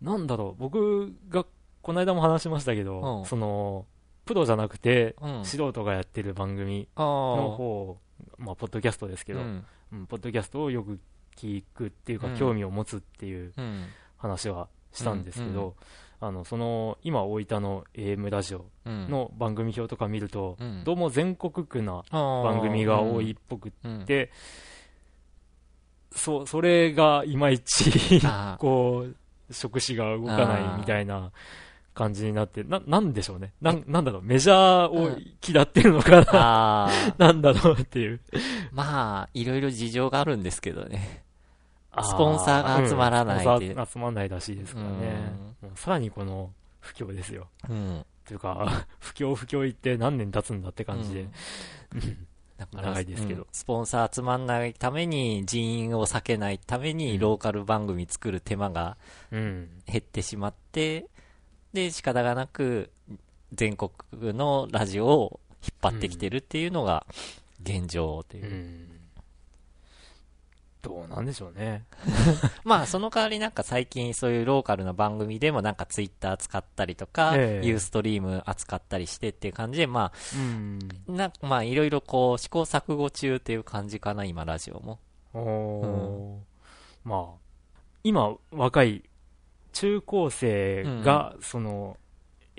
[0.01, 1.45] なんだろう、僕が
[1.81, 3.85] この間も話しましたけど、その、
[4.25, 7.97] プロじゃなくて、素人がやってる番組の方、
[8.37, 9.41] まあ、ポッドキャストですけど、
[9.91, 10.99] うん、ポッドキャストをよく
[11.35, 13.53] 聞くっていうか、興味を持つっていう
[14.17, 15.75] 話はしたんですけど、
[16.21, 24.31] あのその今、大分の AM ラジオの番組表とか見ると、どうも全国区な番組が多いっぽくって、
[26.11, 28.19] そそれがいまいち
[28.59, 29.05] こ
[29.49, 31.31] う、触手が動かないみたいな
[31.99, 33.51] 感じになって、な、なんでしょうね。
[33.61, 38.21] なん、なんだろう、メジャーを嫌ってるのかな、うん、 なんだろうっていう。
[38.71, 41.25] まあ、いろいろ事情があるんですけどね。
[42.01, 45.33] スポンサーが集まらないっていう、うん、集まらないらしいですからね。
[45.61, 47.47] うん、さらにこの不況ですよ。
[47.67, 48.05] うん。
[48.25, 51.21] というか、 不況不況言って何年経つんだって感じで。
[51.21, 51.29] うん
[52.73, 58.97] 長いですけど、うん、スポンサー集まんないために人員を避けないためにローカル番組作る手間が
[59.31, 59.69] 減
[59.99, 61.05] ってしまって、
[61.73, 62.89] で、仕方がなく、
[63.53, 63.91] 全国
[64.33, 67.05] のラジオを引っ張ってきてるっていうのが
[67.61, 68.45] 現状という。
[68.45, 68.87] うん、
[70.81, 71.83] どうなんでしょうね。
[72.63, 84.99] まあ、その代わりなんか最近そういうローカルな番組でもなんかツイッター使ったりとか、えー、ユーストリーム扱ったりしてっていう感じで、まあ、うん、な、まあいろいろこう試行錯誤中っていう感じかな、今ラジオも。
[85.33, 86.41] お
[87.05, 87.39] うん、まあ、
[88.03, 89.03] 今若い
[89.73, 91.97] 中高生が、その、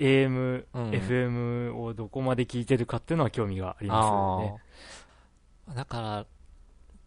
[0.01, 4.59] AM、うん、FM をどこまで聞いてるかっていうのは興味がありますよ
[5.67, 5.75] ね。
[5.75, 6.25] だから、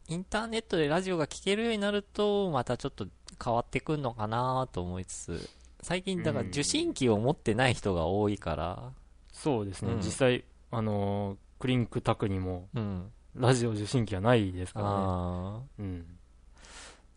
[0.09, 3.07] インターネットでラジオが聴けるようになると、またちょっと
[3.43, 5.51] 変わってくるのかなと思いつつ、
[5.83, 8.83] 最近、だから受信機を持ってない人が多いから。
[8.85, 8.93] うん、
[9.33, 12.69] そうですね、うん、実際、あのー、クリンクタクにも、
[13.35, 14.85] ラジオ受信機はないですから
[15.59, 15.69] ね。
[15.79, 16.19] うん、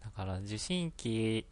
[0.03, 1.45] だから、受信機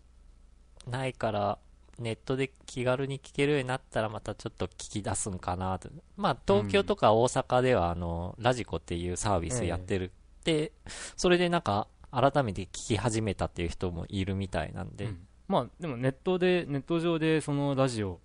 [0.88, 1.58] ないから、
[2.00, 5.90] ネットで気軽に聞けるようになったらまたちょっと聞き出すんかなと。
[6.18, 10.12] まあ、東京とか大阪では、あの、ラジコっていうサービスやってる。
[10.44, 10.72] で、
[11.16, 15.06] それでなんか、改めて聞き始めたっていう人もいるみたいなんで。
[15.06, 18.20] うん、まあ、でもネットで、ネット上でそのラジオを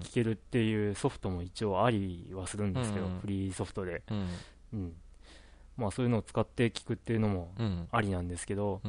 [0.00, 4.02] 聞けるっていうソフトも一応ありはするんですけど、うん、フリーソフトで。
[4.10, 4.28] うん。
[4.72, 4.92] うん、
[5.76, 7.52] まあ、そういうのを使って聞くっていうのも
[7.92, 8.80] ありなんですけど、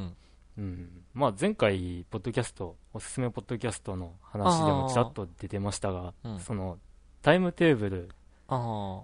[0.57, 0.63] うん。
[0.63, 6.77] うん、まあ、前回、ポッドキャスト、おすすめポッドキャストの話でもちらっと出てましたが、うん、その
[7.21, 8.09] タイムテーブル、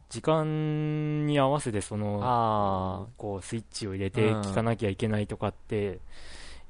[0.10, 6.00] 時間に合わせてそのこうスイッチを入れて聞かなきゃいけないとかって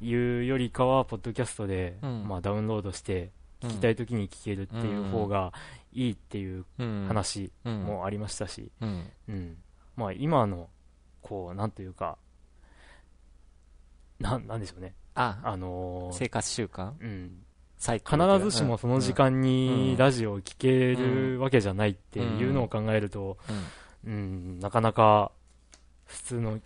[0.02, 3.30] いうよりかは、ポッドキャストで、うん、まあ、ダウンロードして
[3.62, 5.54] 聞きたい時に聞けるっていう方が
[5.94, 6.66] いいっていう
[7.08, 9.58] 話もありましたし、うん。
[9.96, 10.70] まあ、今の
[11.22, 12.18] こうなんというか
[14.24, 14.96] ななんでしょうね。
[15.16, 16.94] あ、あのー、生活習慣？
[17.00, 17.44] うん。
[17.80, 18.00] 必
[18.40, 23.38] ずしもその時間にラジオを聴けるわけじゃないっていうのを考えると、
[24.06, 25.32] うん、うん、なかなか
[26.06, 26.60] 普通の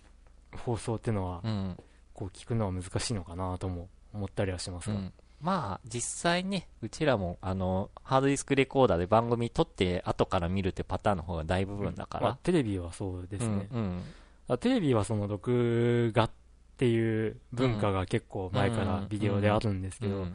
[0.56, 1.76] 放送っていうのは、うん、
[2.14, 4.94] こう聞くのは難しいのかなとも思ったりはしますが。
[4.94, 12.26] うんまあ、実際ね、うちらも、あの、ハードディスクレコーダーで番組撮って後から見るってパターンの方が大部分だから。
[12.26, 13.68] うんまあ、テレビはそうですね。
[13.72, 14.02] うん
[14.48, 16.30] うん、テレビはその録画っ
[16.78, 20.28] っていう文化が結構前からビデオであるんですけど、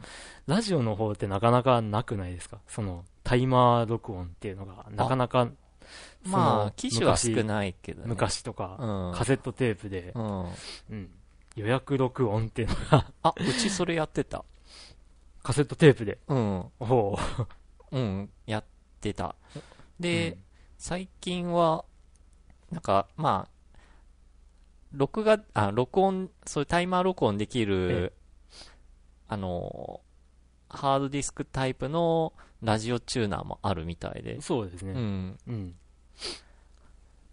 [0.46, 2.58] ラジオの方ってなかなかなくないですか？
[2.68, 5.48] そのタイマー録音っていうのがなかなか
[6.22, 10.44] まあ機種は少ないけど、ね、昔とか、うん、カセットテープで、うん、
[10.90, 11.10] うん、
[11.56, 14.44] 予約録音っていうのがあうちそれやってた。
[15.42, 16.18] カセットテープで。
[16.28, 16.64] うん。
[16.78, 17.46] ほう。
[17.96, 18.64] うんやっ
[19.00, 19.34] てた。
[19.98, 20.38] で、うん、
[20.76, 21.86] 最近は
[22.70, 23.53] なんかまあ
[24.94, 28.12] 録画、あ、録音、そういうタイマー録音できる、
[29.28, 30.00] あの、
[30.68, 32.32] ハードディスクタイプの
[32.62, 34.40] ラジオチューナーもあるみたいで。
[34.40, 34.92] そうですね。
[34.92, 35.38] うん。
[35.48, 35.74] うん。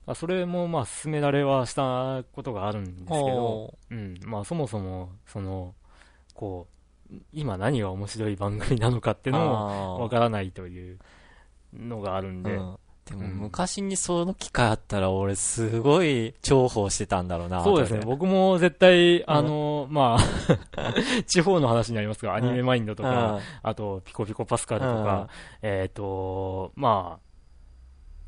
[0.07, 5.75] あそれもまあ勧められはしたことがあるんですけど、うん、まあそもそも、その、
[6.33, 6.67] こ
[7.11, 10.97] う、今何が面白い番組なのかっていうのもわからないという
[11.73, 12.77] のがあるんで、うん
[13.11, 17.63] でも昔にその機会あったら俺すごい重宝してたんだろうな。
[17.63, 18.01] そうですね。
[18.05, 20.23] 僕も絶対、あの、まあ
[21.27, 25.27] 地方の話になりますが、アニメマインドとか、あと、ピコピコパスカルとか、
[25.61, 27.31] えっと、まあ、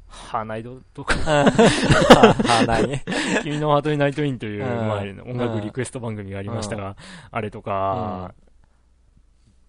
[0.08, 1.16] ハーナイドとか。
[1.16, 2.88] ハーナイ。
[2.88, 3.04] ね。
[3.42, 6.96] 君のハートにナイトインという、まあ、音楽リクエスト番組がありましたが、
[7.32, 8.34] あれとか、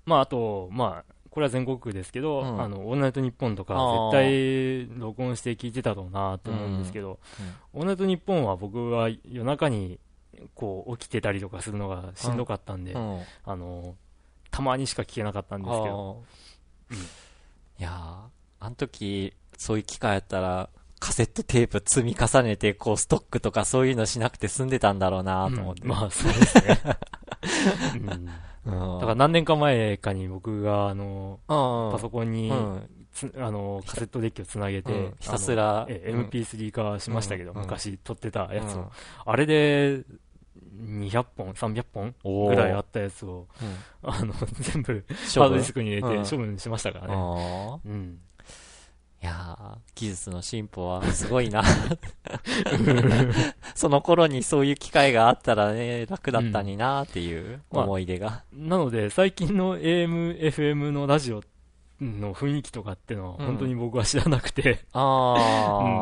[0.04, 3.74] まあ、あと、まあ、これは全国区ですけど、うん、あの、オールナイトニッポンとか、
[4.12, 7.18] 絶対録音して聞いてたろうなと思うんですけど、
[7.72, 9.99] オールナイトニッポンは僕は夜中に、
[10.55, 13.97] こう、起きてたりとかするのがしんどかったんで、うん、あの、
[14.53, 16.22] たまにしか聞けなかったんですけど、
[16.93, 17.01] うん、い
[17.80, 17.91] や
[18.61, 20.70] あの時、そういう機会やったら、
[21.01, 25.85] カセットテープ積み重ねて、こう、ストックとかそういうのしなくて済んでたんだろうなと思って。
[25.85, 26.80] まあ、そうですね。
[28.09, 28.30] うん
[28.64, 31.40] だから何年か前かに僕が、あの、
[31.92, 32.50] パソコンに、
[33.38, 38.90] あの、カセットデッキをつなげて、ひたすら、MP3 化しましたけど、昔撮ってたやつを。
[39.26, 40.02] あれで、
[40.80, 42.14] 200本、300本
[42.48, 43.46] ぐらいあったやつを、
[44.02, 47.14] あの、全部、ハードディスクに入れて処分しましたからね。
[47.84, 48.18] うん。
[49.25, 51.62] いや技術の進歩はすごいな。
[53.75, 61.41] その頃にそういう機会があったらね、楽だったになっていう思い出が、うんまあ、なので、最近の AM、FM のラジオ
[62.03, 64.77] の雰囲気とかっていうのは本当に僕は知らなくて、うん、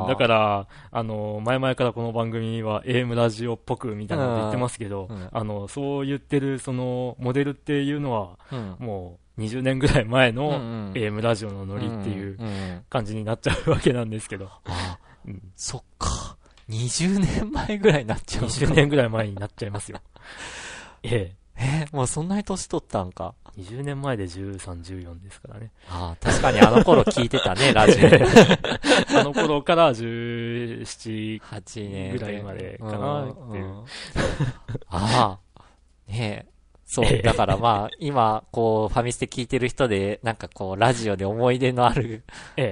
[0.08, 8.36] だから、あの、前々からこの番組は AM ラジオっぽくみたいなこと言ってますけど、うん、あの、そう言ってるそのモデルっていうのは、
[8.80, 12.38] もう、20年ぐらい前の AM ラジオのノリっていう
[12.90, 14.50] 感じになっちゃうわけなんですけど。
[14.64, 16.36] あうん、そっか。
[16.68, 18.44] 20年前ぐらいになっちゃう。
[18.44, 20.00] 20年ぐらい前になっちゃいますよ。
[21.02, 21.42] ええ。
[21.54, 25.70] えもうそんなに年取ったんか？20年前で13、14ですからね。
[25.88, 28.08] ああ、確かにあの頃聞いてたね、 ラジオ。
[29.20, 33.84] あの頃から17、8年ぐらいまでかなっていう。
[34.88, 35.62] ああ。
[36.08, 36.51] ねえ。
[36.92, 37.22] そう。
[37.22, 42.22] だからまあ、今、こう、ファミステ聞いてる人で、なんかこう、ラジオで思い出のある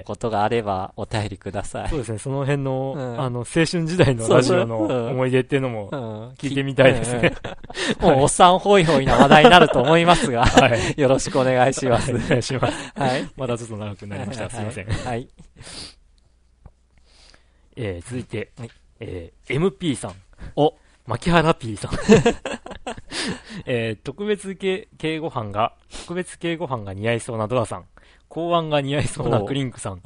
[0.04, 1.88] ことがあれば、お便りください。
[1.88, 7.34] そうですね、その辺の、うん、あの、青春時代のラジオの思い出っていうのも、聞いてみたいですね。
[7.98, 12.12] もう、おっさんホイホイな話題になると思いますが、 はい、よろしくお願いします。
[12.12, 12.92] お願いします。
[13.00, 13.26] はい。
[13.38, 14.50] まだちょっと長くなりました。
[14.50, 14.86] すいません。
[14.86, 15.28] はい。
[17.76, 20.14] えー、続いて、はい、えー、MP さん。
[20.56, 20.74] お、
[21.06, 21.90] 牧原 P さん。
[23.66, 24.88] えー、特別敬
[25.18, 27.84] 語班が、特別敬語班が似合いそうなドラさん。
[28.28, 30.00] 公安が似合いそうなクリンクさん。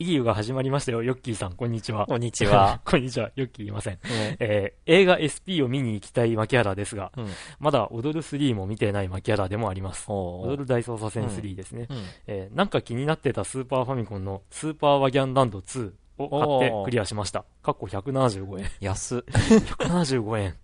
[0.00, 1.54] イギュが始まりましたよ、ヨッキーさん。
[1.54, 2.06] こんにちは。
[2.06, 2.80] こんにちは。
[2.86, 3.32] こんにちは。
[3.34, 3.98] ヨッキーいません。
[4.38, 7.28] えー、映画 SP を見に行きたい牧原ですが、うん、
[7.58, 10.06] まだ踊る3も見てない牧原でもあります。
[10.08, 17.44] 踊る大捜査線3ですね、うんうん、えー、なんか気になってたスーパーファミコンのスーパーワギャンランド2を買ってクリアしました。
[17.62, 18.70] かっこ175円。
[18.80, 19.18] 安。
[19.18, 20.56] 175円。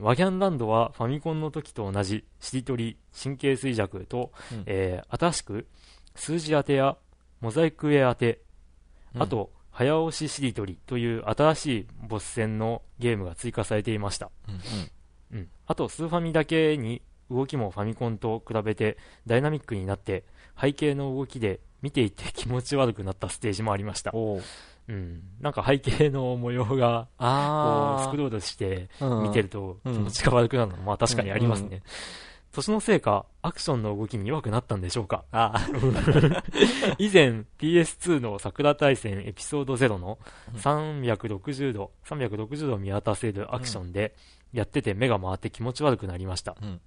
[0.00, 5.66] ワギャンランドはファミコンの時と同じ、しりとり、神経衰弱と、うん、えー、新しく、
[6.14, 6.96] 数字当てや、
[7.40, 8.40] モザイク絵当て、
[9.18, 14.30] あと、早押ししりとりという新しいボス戦のゲームが追加されていました。
[15.32, 20.24] うん、うん、あと、スーファミだけに動きもファミコンと比べてダイナミックになって、
[20.60, 24.12] 背景の動きで見ていて気持ち悪くなったステージもありました。
[24.88, 31.82] うん、なんか背景の模様が、こう、スクロールして見てると気持ちが悪くなるのも、まあ確かにありますね。
[32.52, 35.24] 年のせいか、アクションの動きに弱くなったんでしょうか。
[36.98, 40.18] 以前 PS2 の桜大戦エピソード0の
[40.56, 44.14] 360度、360度見渡せるアクションで
[44.52, 46.56] やってて目が回って気持ち悪くなりました。
[46.62, 46.80] うん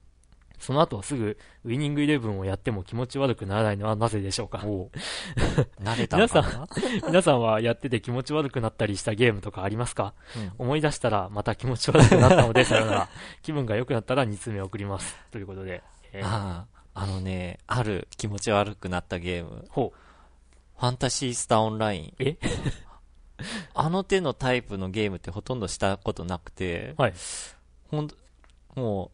[0.61, 4.59] その後すぐウイニングイレブンをやっても気持ち悪くならないのはなぜでしょうか？
[5.81, 6.67] 慣れた皆さん、
[7.07, 13.09] 皆さんはやってて気持ち悪くなったりしたゲームとかありますか、うん、思い出したらまた気持ち悪くなったので、さよなら。
[13.41, 15.15] 気分が良くなったら2通目送ります。
[15.31, 15.83] ということで。
[16.13, 19.65] えー、ああ、あのね、ある気持ち悪くなったゲーム。
[19.69, 19.99] ほう。
[20.79, 22.13] ファンタシースターオンライン。
[22.19, 22.37] え？
[23.73, 27.13] あの手のタイプのゲームってほとんどしたことなくて、はい。
[27.89, 28.07] ほん
[28.75, 29.11] もう、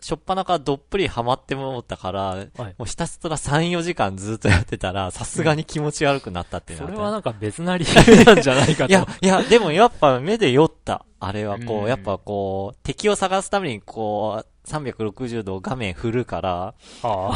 [0.00, 8.90] しょっぱなからどっぷりハマってもったから、はい、もうひたすら3、4時間ずっとやってたら、さすがに気持ち悪くなったっていうそれはなんか別な理由なんじゃないかと。
[8.90, 11.04] いや、いや、でもやっぱ目で酔った。
[11.18, 16.74] あれはこう、やっぱこう、敵を探すためにこう、360度画面振るから、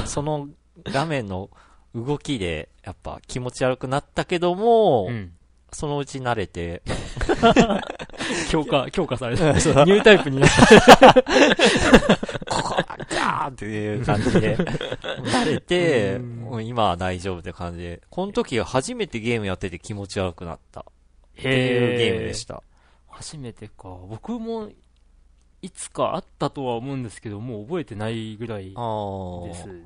[0.05, 0.49] その
[0.85, 1.51] 画面の
[1.95, 5.33] 動きで、やっぱ気持ち悪くなったけども、うん、
[5.73, 6.83] そのうち慣れて、
[8.51, 9.53] 強化、強化された。
[9.53, 11.15] ニュータイプになった。
[12.51, 12.77] ここ
[13.09, 20.81] ギャーっていう感じで、慣れて、もう今は大丈夫って感じで、この時初めてゲームやってて気持ち悪くなった。
[20.81, 20.85] っ
[21.35, 22.63] ていうゲームでした。
[23.09, 23.97] 初めてか。
[24.09, 24.71] 僕も、
[25.63, 28.77] いつかあったとは思うんですけど、もう覚えてないぐらいです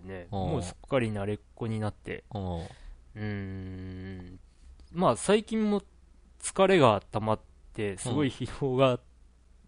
[0.05, 0.29] ね。
[0.31, 2.25] もうすっかり慣れっこになって。
[3.17, 4.39] うん。
[4.95, 5.83] まあ最近も
[6.41, 7.41] 疲れが溜まっ
[7.75, 8.99] て、すごい疲労が、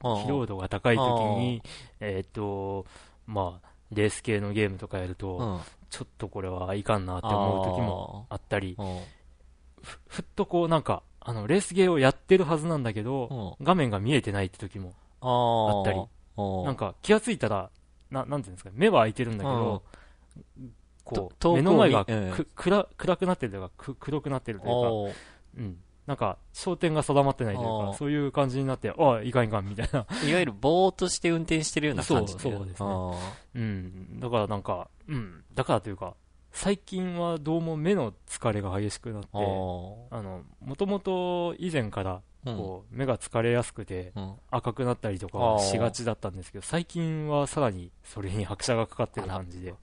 [0.01, 1.03] 疲労度が高い時
[1.39, 1.62] に、
[2.01, 2.87] えっ、と、
[3.27, 5.61] まあ、レース系のゲームとかやると、
[5.91, 8.77] ちょっとこれはいかんなって思う時もあったり、
[9.83, 16.01] ふふっとこうなんか、あの、レースゲーをやってるはずなんだけど、画面が見えてないって時もあったり、
[16.64, 17.70] なんか気がついたら、
[18.11, 19.83] ななんていうんですか、目は開いてるんだけど、
[21.07, 25.14] こう、目の前がく、暗暗くなってるというか、く黒くなってるというか、
[25.59, 25.78] うん。
[26.07, 30.07] なんか、焦点が定まってないというか、そういう感じになって、ああ、いかんいかん、みたいな。
[30.28, 32.88] いわゆるぼーっとして運転してるような感じそう、そうですね。
[33.54, 34.20] うん。
[34.20, 35.44] だからなんか、うん。
[35.54, 36.14] だからというか、
[36.52, 39.32] 最近はどうも目の疲れが激しくなって、あ
[40.22, 44.12] の、もともと以前から、こう、目が疲れやすくて、
[44.50, 49.74] 赤くなったりとかしがちだったんですけど、最近はさらにそれに拍車がかかってる感じで、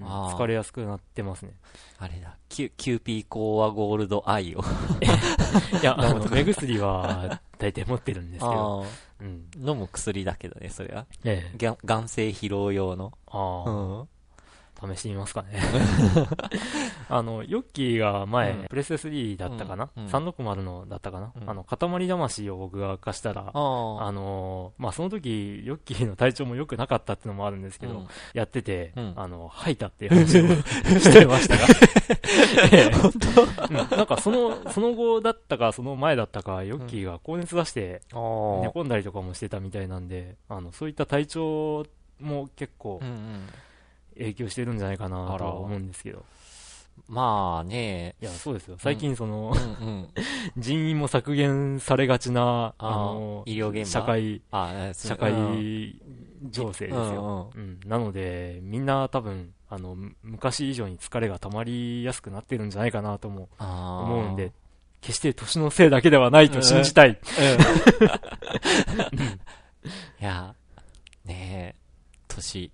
[0.00, 1.52] 疲れやすくなってますね。
[1.98, 4.60] あれだ、キュキューピーコーワゴールドアイを。
[5.80, 8.84] いや、あの、目薬は大体持ってるんですけど。
[9.18, 11.06] うん、飲む薬だけどね、それは。
[11.24, 11.76] ええ。
[11.84, 13.12] 眼精疲労用の。
[13.26, 13.70] ああ。
[13.70, 14.08] うん
[14.94, 15.60] 試してみますかね。
[17.08, 30.48] あの、ヨッキーが前、うん、プレステ3だったかな、うん、?360 のだったかな、うん、あの、塊魂を僕が貸したら、あのまあ、その時、ヨッキーの体調も良くなかったっていうのもあるんですけど、やってて、あの、吐いたっていう話を
[31.00, 31.66] してましたが。
[33.00, 33.12] 本
[33.88, 41.86] 当、なんかその、その後だったか、その前だったか、ヨッキーが高熱出して、寝込んだりとかもしてたみたいなんで、あの、そういった体調
[42.20, 43.48] も結構、うんうん
[44.18, 46.24] 影響してるんじゃないかなとは思うんですけど。
[47.08, 48.16] まあね。
[48.20, 48.76] いや、そうですよ。
[48.78, 50.08] 最近その、うんうん、
[50.56, 54.00] 人員も削減されがちな、あの、医療現場。
[54.00, 54.42] 社会、
[54.94, 56.00] 社会
[56.50, 64.52] 情勢ですよ、うん、うん、なので、みんな多分、あの、昔以上に疲れが溜まりやすくなってるんじゃないかなとも思うんで、
[65.00, 67.18] 決して年のせいだけではないと信じたい。
[70.20, 70.54] いや、
[71.24, 71.80] ねえ、
[72.28, 72.72] 年、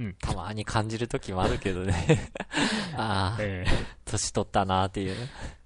[0.00, 2.30] うん、たまに感じる時もあるけどね
[2.96, 5.14] ああ、えー、年取ったなっていう、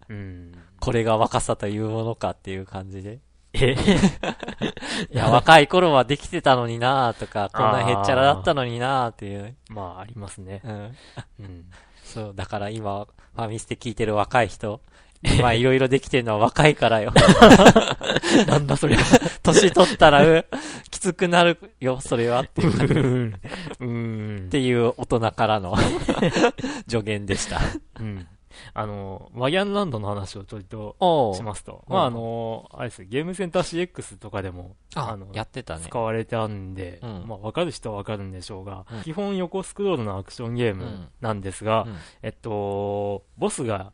[0.08, 0.52] うん。
[0.80, 3.20] これが若さというものかっていう感じで。
[3.54, 3.76] え
[5.12, 9.56] いや、若い頃はできてたのになとか、こんなへっちゃらだったのになっていう。
[9.68, 10.60] まあ、ありますね。
[10.64, 10.96] うん。
[11.38, 11.64] うん。
[12.02, 14.80] そう、だから今、ファミステ聞いてる若い人、
[15.40, 17.12] まあいろいろできてるのは若いからよ。
[18.46, 18.96] なんだそれ。
[19.42, 20.44] 年取ったら、
[20.90, 23.40] きつくなるよ、それはっていう。
[23.80, 24.44] うん。
[24.46, 25.76] っていう大人からの
[26.88, 27.60] 助言でした。
[28.00, 28.26] うん。
[28.72, 31.84] あの、ワギャンランドの話をちょっとしますと。
[31.88, 35.84] まあ、あの、あれですゲームセンター CX とかでも、あの、やってたね。
[35.88, 43.92] 使われたんで、うん、まあ、わかる人はわかるんでしょうが、うん、基本横スクロールのアクションゲームなんですが、うん、えっと、ボスが、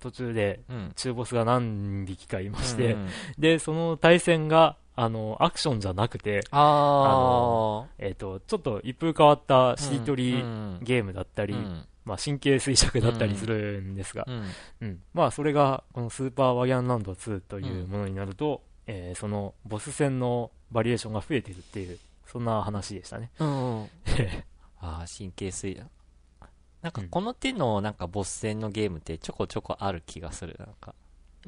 [0.00, 0.60] 途中で
[0.94, 10.32] 中ボスが何匹かいまして、うんうん、で、その対戦が、あの、アクションじゃなくて、あの、えっ、ー、と、ちょっと一風変わったしりとり
[10.80, 14.44] ゲームだったり、うん、まあ、神経衰弱だったりするんですが、うん、
[14.80, 23.30] うん、まあ、それが、このスーパーワギャンランド2というものになると、うん、えー、そのボス戦のバリエーションが増えてるっていう、そんな話でしたね。
[23.38, 23.86] うん、あ
[24.80, 25.95] あ、神経衰弱。
[26.86, 30.94] なんかこの手のなんかボス戦のゲームってちょこちょこある気がする、なんか。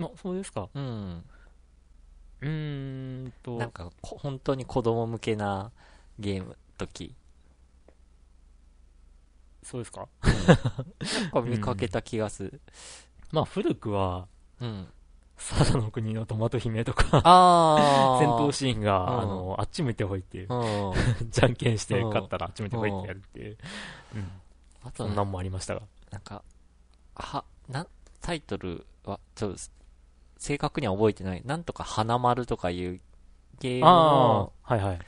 [0.01, 0.68] あ、そうですか。
[0.74, 1.22] うん。
[2.41, 3.57] うーんと。
[3.57, 5.70] なんか本当に子供向けな
[6.18, 7.14] ゲーム時。
[9.62, 10.09] そうですか、
[11.22, 12.51] なんか見かけた気がする。
[12.55, 12.61] うん、
[13.36, 14.26] まあ古くは、
[14.61, 14.89] うん。
[15.36, 20.53] サダの国のトマト姫とかあ戦闘シーンが、うん、あの、あっち向いてほいっていう。
[20.53, 20.95] うん、
[21.30, 23.59] じゃんけんして勝ったらあっち向いてほいってやるっていう。
[24.16, 24.32] うん
[24.89, 25.82] あと、そんなんもありましたが。
[26.11, 26.43] なんか、
[27.14, 27.86] は、な、
[28.20, 29.59] タイトルは、ちょっと、
[30.39, 31.43] 正確には覚えてない。
[31.45, 33.01] なんとか花丸とかいう
[33.61, 34.99] ゲームの、はいはい。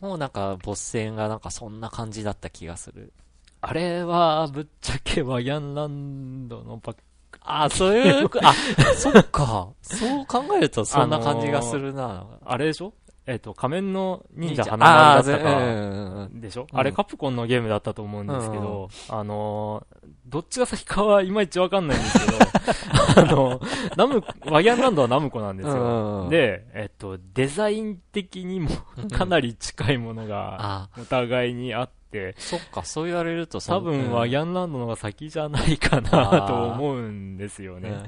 [0.00, 3.12] もうなんか、ボス戦がなんかそんな感じだった気がする。
[3.60, 7.00] あれは、ぶっちゃけワヤンランドのパック。
[7.40, 8.52] あ、そういう、 あ、
[8.96, 9.68] そっか。
[9.82, 12.26] そう考えるとそんな感じがするな。
[12.44, 12.92] あれでしょ？
[13.26, 19.86] えっ、と、仮面の忍者花丸だったか、でしょ、あれカプコンのゲームだったと思うんですけど、あの
[20.26, 22.38] どっちが先かはいまいちわかんないんですけど、
[23.16, 23.60] あの、
[23.96, 26.28] ナム、ワギャンランドはナムコなんですよ。
[26.28, 28.68] で、えっと、デザイン的にも
[29.12, 38.02] かなり近いものが、お互いにあって、そっか、そう言われると多分ワギャンランドのが先じゃないかなと思うんですよね。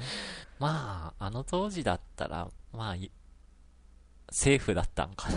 [0.59, 2.97] まあ、あの当時だったら、まあ、
[4.31, 5.37] セーフだったんかな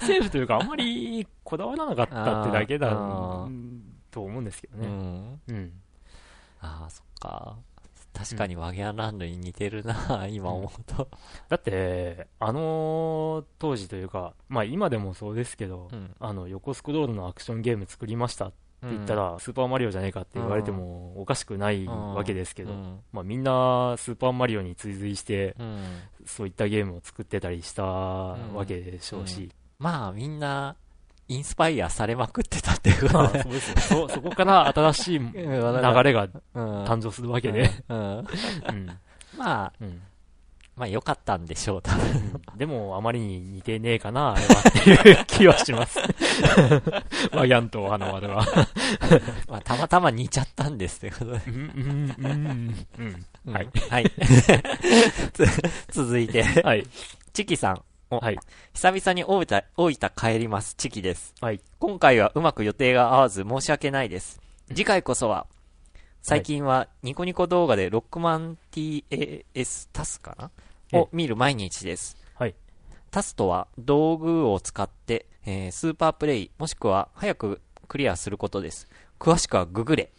[0.04, 2.90] セーフというか、あんまりこだわらなかったってだけだ
[4.10, 4.86] と思うんですけどね。
[4.86, 5.40] うん。
[5.48, 5.72] うん、
[6.60, 7.56] ああ、そっか。
[8.12, 11.08] 確かにワギャンランドに似てるな、今思うと。
[11.48, 18.52] だって、あの当時というか、まあ今でもそうですけど、うん、あの、横スクロールのアクションゲーム作りましたっ
[18.82, 22.72] て言ったら、スーパーマリオじゃねえかって言われてもおかしくないわけですけど、
[23.12, 25.56] まあ、みんなスーパーマリオに追随して、
[26.26, 29.50] そういったゲームを作ってたりしたわけでしょうし。
[29.78, 30.76] まあみんな、
[31.28, 33.44] インスパイアされまくってたっていうことで、
[33.80, 35.38] そこから新しい 流
[36.02, 37.70] れが誕生するわけで。
[39.36, 39.72] まあ、
[40.76, 42.40] まあ良かったんでしょう、多分。
[42.56, 45.98] でも、あまりに似てねえかな、あれはっていう気はします。
[47.32, 48.46] ワギャンと花丸は。
[49.48, 51.42] まあ、たまたま似ちゃったんですってことで。
[51.46, 52.86] うん、うん、
[53.46, 53.68] うん、はい。
[53.90, 54.12] はい。
[55.90, 56.42] 続いて。
[56.42, 56.86] はい。
[57.32, 57.82] チキさん。
[58.10, 58.38] はい。
[58.74, 60.74] 久々に大分、大分帰ります。
[60.76, 61.34] チキです。
[61.40, 61.60] はい。
[61.78, 64.40] 今回はうまく予定が合わず申し訳ないです。
[64.68, 65.46] 次回こそは、
[66.22, 71.00] 最近はニコニコ動画でロックマン TAS タスかな？
[71.00, 72.16] を見る毎日です。
[72.36, 72.54] はい。
[73.10, 78.88] タスとは道具を使って、えー、スーパープレイ、もしくは早くクリアすることです。
[79.18, 80.12] 詳しくはググれ。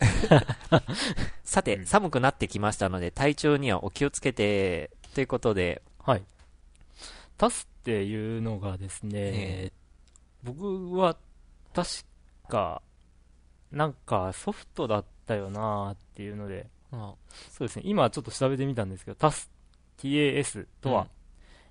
[1.46, 5.82] さて、寒くなってきましたので、体調にはお気をつけて、ということで。
[6.00, 6.24] はい。
[7.38, 11.16] タスっていうのがですね、えー、僕は
[11.74, 11.90] 確
[12.50, 12.82] か、
[13.72, 17.16] なんかソフトだったよなっていうので、あ。
[17.52, 19.50] そうですね、今ちょっと調べてみたんですけど、TAS、
[19.98, 21.08] TAS とは、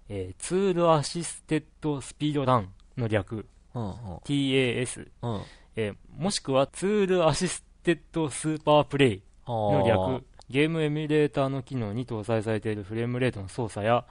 [0.09, 3.92] うん、えー、ツールアシステッドスピードランの略、うんうん、
[4.24, 5.42] TAS、うん、
[5.76, 14.05] えー、もしくはツールアシステッドスーパープレイの略、ゲームエミュレーターの機能に搭載されているフレームレートの操作や、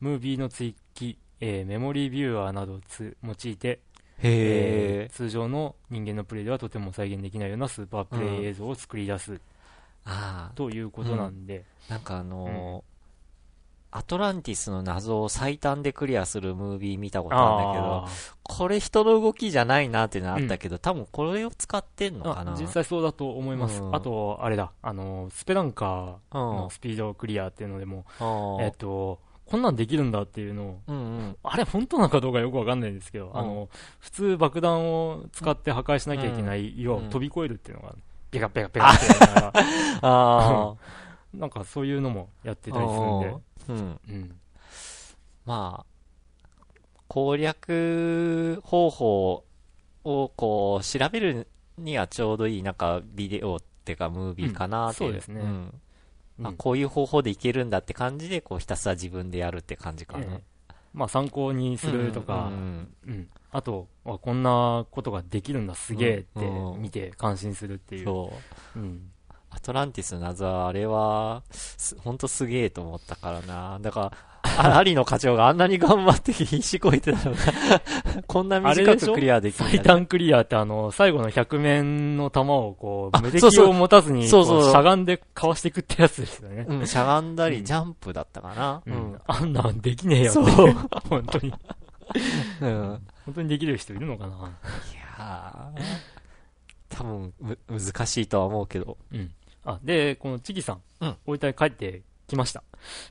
[0.00, 3.80] ムービーの追記、えー、メモリービューアーなどを用いて、
[4.22, 9.40] えー、通常の人間のプレイではとても再現できないようなスーパープレイ映像を作り出す、うん、
[10.54, 12.96] ということなんで、うん、なんかあのー
[13.92, 18.06] アトランティスの謎を最短でクリアするムービー見たことあるんだけど、
[18.42, 22.56] これ人の動きじゃないなっていうのあったけど、うん、多分これを使ってんのかな？
[22.60, 23.80] 実際そうだと思います。
[23.80, 28.04] うん、あと、あれだ、あの、スペランカーのスピードクリアっていうのでも、
[28.60, 33.68] えっと、こんなんできるんだっていうのを、うんうん、あれ本当なのかどうかよくわかんないんですけど、うん、あの、
[34.00, 37.94] 普通爆弾を使って破壊しなきゃいけない岩を飛び越えるっていうのが、
[38.32, 39.52] ペカペカペカってやりながら、
[40.02, 40.74] あ
[41.32, 43.36] なんかそういうのもやってたりするんで、
[43.68, 44.00] うん。
[44.08, 44.36] うん、
[45.44, 45.86] まあ、
[47.06, 49.44] 攻略方法
[50.02, 51.46] をこう調べる
[51.78, 55.10] にはちょうどいいなんかビデオっていうかムービーかなっていう。
[55.10, 55.40] そうですね。
[55.40, 55.70] うんま
[56.42, 60.24] あ、こういう方法でいけるんだって感じで、こう、ひたすら自分でやるって感じかな。
[60.24, 60.28] え
[60.70, 66.46] え、まあ、参考にするとか、うん、うん、あと、こんなことができるんだ、すげえって
[66.78, 68.04] 見て感心するっていう。
[68.04, 68.32] そ
[68.76, 68.78] う。
[68.78, 69.10] うん。
[69.50, 71.42] アトランティスの謎は、あれは、
[71.98, 73.78] ほんとすげえと思ったからな。
[73.80, 74.12] だから、
[74.58, 77.40] アリの課長があんなに頑張って必死こいてたのが
[78.26, 79.70] こんな短くクリアできる、ね。
[79.72, 86.66] 最短クリアってあの、最後の100面の弾をこう、無敵を持たずに、そうそうしゃがんでかわしていくってやつですよね。
[86.68, 88.82] うん、しゃがんだり、ジャンプだったかな。
[88.86, 89.18] うん。
[89.26, 90.32] あんなんできねえよ。
[90.32, 90.44] そう。
[91.08, 91.54] 本当に。
[92.60, 93.00] うん。
[93.24, 94.36] 本当にできる人いるのかな？
[94.36, 95.70] いや
[96.88, 98.96] 多分、む、難しいとは思うけど。
[99.12, 99.30] うん。
[99.64, 102.62] あ、で、このチキさん、うん、大分帰ってきました。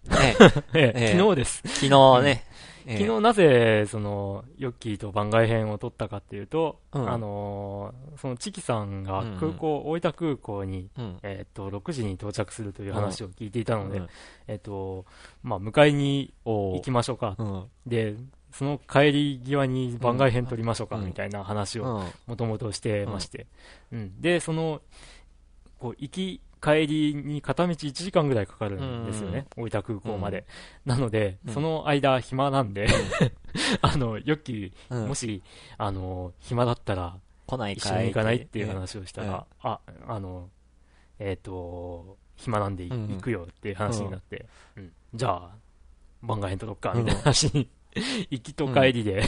[0.74, 1.14] ええ。
[1.18, 1.62] 昨日です。
[1.66, 2.46] 昨日ね。
[2.88, 14.04] 昨日なぜ、その、ヨッキーと番外編を撮ったかっていうと、うん、あのー、そのチキさんが空港、うん、大分空港に、うん、えっと、6時に到着するという話を聞いていたので、
[14.48, 15.06] えっと、
[15.42, 17.36] まあ、迎えに行きましょうか。
[17.88, 18.16] で、
[18.52, 23.48] その帰り際に番外編撮りましょうか、みたいな話をもともとしてまして、
[23.92, 24.22] うん。
[24.22, 24.82] で、その、
[25.80, 30.48] こう、行き、帰りに片道1時間ぐらいかかるんですよね、大分空港まで。
[30.86, 32.88] なので、その間暇なんで
[33.82, 35.44] あの、ヨッキー、もし、
[35.78, 40.50] あの、暇だったら、来ない一緒に行かないっていう話をしたら、あ、あの、
[41.20, 44.92] えっ、と、暇なんで行くよっていう話になって、うん。
[45.14, 45.56] じゃあ、
[46.24, 47.70] 番外編とどっか、みたいな話に
[48.30, 49.24] 行きと帰りで、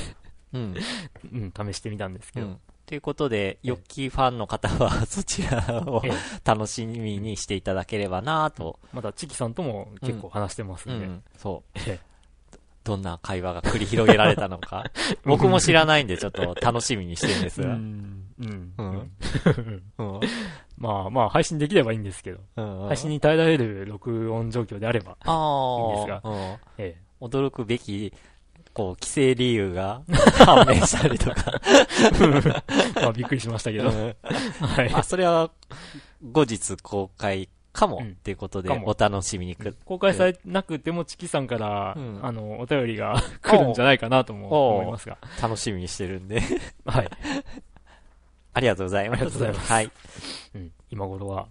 [0.53, 0.75] うん。
[1.31, 2.59] うん、試してみたんですけど。
[2.87, 6.01] ということで、ヨッキーファンの方は そちらを
[6.45, 8.79] 楽しみにしていただければなと。
[8.93, 11.05] また、チキさんとも結構話してますんで。
[11.05, 11.79] うん、そう。
[12.85, 14.85] どんな会話が繰り広げられたのか。
[15.25, 17.73] 僕も知らないんで、ちょっと楽しみにしてるんですが。
[17.73, 18.25] うん。
[18.37, 18.73] うん。
[18.77, 20.19] うん。
[20.77, 26.21] まあまあ、配信できればいいんですけど、うんうん、配信に耐えられる録音状況であればいいんですが、
[26.77, 28.13] ええ、驚くべき
[28.77, 30.03] こう、規制理由が
[30.45, 31.51] 判明したりとか
[33.01, 33.87] まあ、びっくりしましたけど。
[33.87, 34.91] はい。
[34.91, 35.49] まあ、それは、
[36.31, 45.17] 後日公開かもっていうことで、お楽しみにく、公開されなくても、チキさんから、うん、あの、お便りが 来るんじゃないかなとも思いますが。
[45.41, 46.43] 楽しみにしてるんで
[46.85, 47.09] はい。
[48.53, 49.21] ありがとうございます。
[49.21, 49.73] ありがとうございます。
[49.73, 49.91] はい。
[50.53, 51.47] うん、今頃は、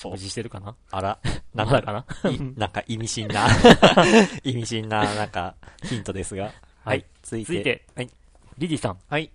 [0.00, 0.74] 食事してるかな？
[0.90, 1.18] あら、
[1.54, 2.06] なんだかな？
[2.56, 3.46] なんか意味深な
[4.44, 6.52] 意味深な、なんか、ヒントですが。
[6.84, 7.04] はい。
[7.22, 8.10] 続いて、続いてはい。
[8.58, 8.98] リリさん。
[9.08, 9.30] はい。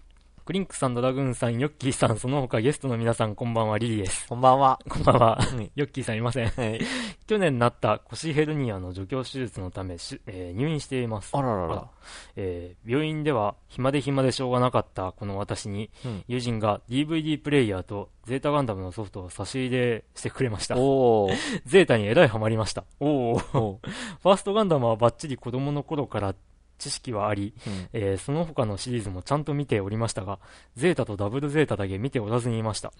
[0.45, 4.27] クリンクさん、ドラグーンさん、ヨッキーさん、その他ゲストの皆さん、こんばんは、リリーです。
[4.29, 4.79] こんばんは。
[4.87, 5.39] こんばんは。
[5.73, 6.49] ヨッキーさんいません。
[6.49, 6.79] はい、
[7.25, 9.95] 去年なった腰ヘルニアの除去手術のため、
[10.27, 11.31] えー、入院しています。
[11.35, 11.87] あららら。
[12.35, 20.77] えー、病院では、暇で暇でしょうがなかったこの私に、うん、友人が DVD プレイヤーとゼータガンダムのソフトを差し入れしてくれました。
[20.77, 21.27] お
[21.65, 22.83] ゼータにえらいハマりました。
[22.99, 26.35] おお ファーストガンダムはバッチリ子供の頃から
[26.77, 30.39] 知識はあり、うん、えー、その他のシリーズもちゃんと見ておりましたが、
[30.75, 32.91] ゼータとダブルゼータだけ見ておらずにいました。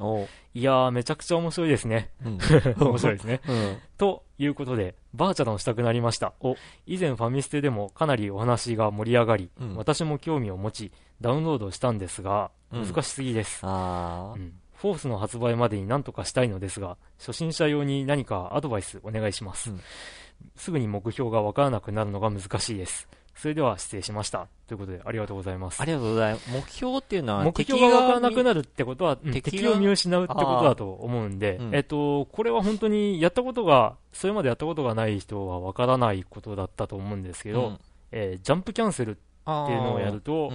[0.54, 2.12] いやー、めちゃくちゃ面白いですね。
[2.24, 2.38] うん、
[2.80, 3.78] 面白いですね、うん。
[3.98, 6.34] ということで、バーチャルをしたくなりました。
[6.86, 13.66] 以前ファミステでもかなりお話が盛り上がり、私も興味を持ち、ダウンロードしたんですが、難しすぎです。
[14.76, 19.72] フォースの発売までに何とかしたいのですが、初心者用に何かアドバイスお願いします。
[20.56, 23.08] すぐに目標がわからなくなるのが難しいです。
[23.36, 24.48] それでは失礼しました。
[24.68, 25.82] ということで、ありがとうございます。
[25.82, 26.52] ありがとうございます。
[26.52, 37.80] 目標っていうのは、目標がわからなくなるってことは、敵を見失うってことだと思うんで、うん、えっと、これは本当にやったことが、それまでやったことがない人はわからないことだったと思うんですけど、うん、
[38.12, 40.52] えー、ジャンプキャンセルっていうのをやると、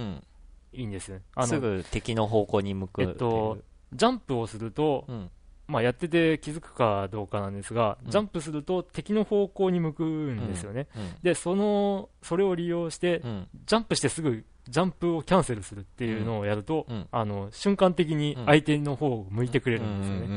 [0.73, 1.21] いいんです。
[1.35, 3.03] あのすぐ敵の方向に向く。
[3.03, 3.59] えっと、
[3.93, 5.29] ジャンプをすると、うん
[5.71, 10.87] まあ、やってて気づくかどうかなんですが、ジャンプすると敵の方向に向くんですよね。
[10.95, 11.01] うん。
[11.01, 13.21] うん、で、その、それを利用して、
[13.65, 20.27] ジャンプしてすぐジャンプをキャンセルするっていうのをやると、あの、瞬間的に相手の方を向いてくれるんですよね。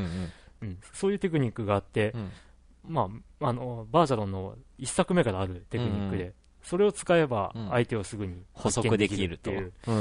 [0.61, 2.13] うん、そういうテクニックがあって、
[2.87, 3.09] ま
[3.41, 6.33] あ、あの、バージャロンの1作目からあるテクニックで、
[6.63, 9.91] それを使えば相手をすぐに補足できるっていう、う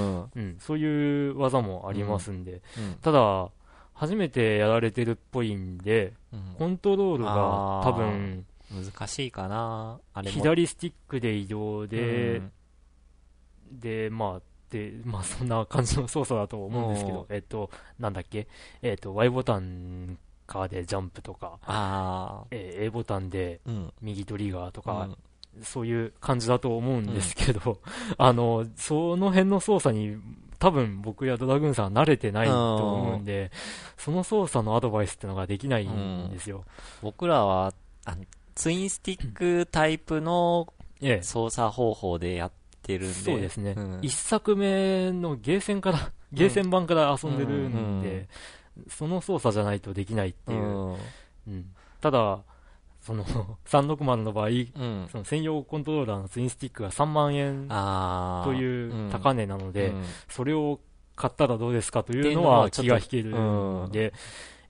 [0.40, 2.62] ん、そういう技もありますんで、
[3.02, 3.50] ただ、
[3.94, 7.32] 初めてやられてるっぽいんで、うん、コントロールが
[7.84, 18.48] 多分、難しいかな左スティックで移動で、うん、で、まあ、で、まあそんな感じの操作だと思うんですけど、えっと、なんだっけ、
[18.82, 21.58] えっと、Y ボタンかでジャンプとか、
[22.50, 23.60] えー、A ボタンで
[24.00, 25.08] 右トリガーとか、
[25.56, 27.80] うん、そういう感じだと思うんですけど、
[28.18, 30.16] あの、その辺の操作に
[30.58, 33.50] 多分僕やドラグーンさんは慣れてないと思うんで、
[33.96, 36.64] その操作のアドバイスってのができないんですよ。
[37.02, 37.72] 僕らは、
[38.04, 38.24] あの
[38.54, 40.72] ツインスティックタイプの
[41.22, 42.52] 操作方法でやっ
[42.82, 43.14] てるんで。
[43.14, 43.74] そうですね。
[44.02, 48.28] 一、うん、作目のゲーセンから、ゲーセン版から遊んでるんで、
[48.88, 50.96] その操作じゃないとできないっていう。
[51.46, 51.66] うん、
[52.00, 52.42] ただ、
[53.04, 53.24] その
[53.66, 60.80] 360の場合、うん、その専用コントローラーのツインスティックが3万円という高値なので、うん、それを
[61.14, 64.14] 買ったらどうですかというのは気が引けるので、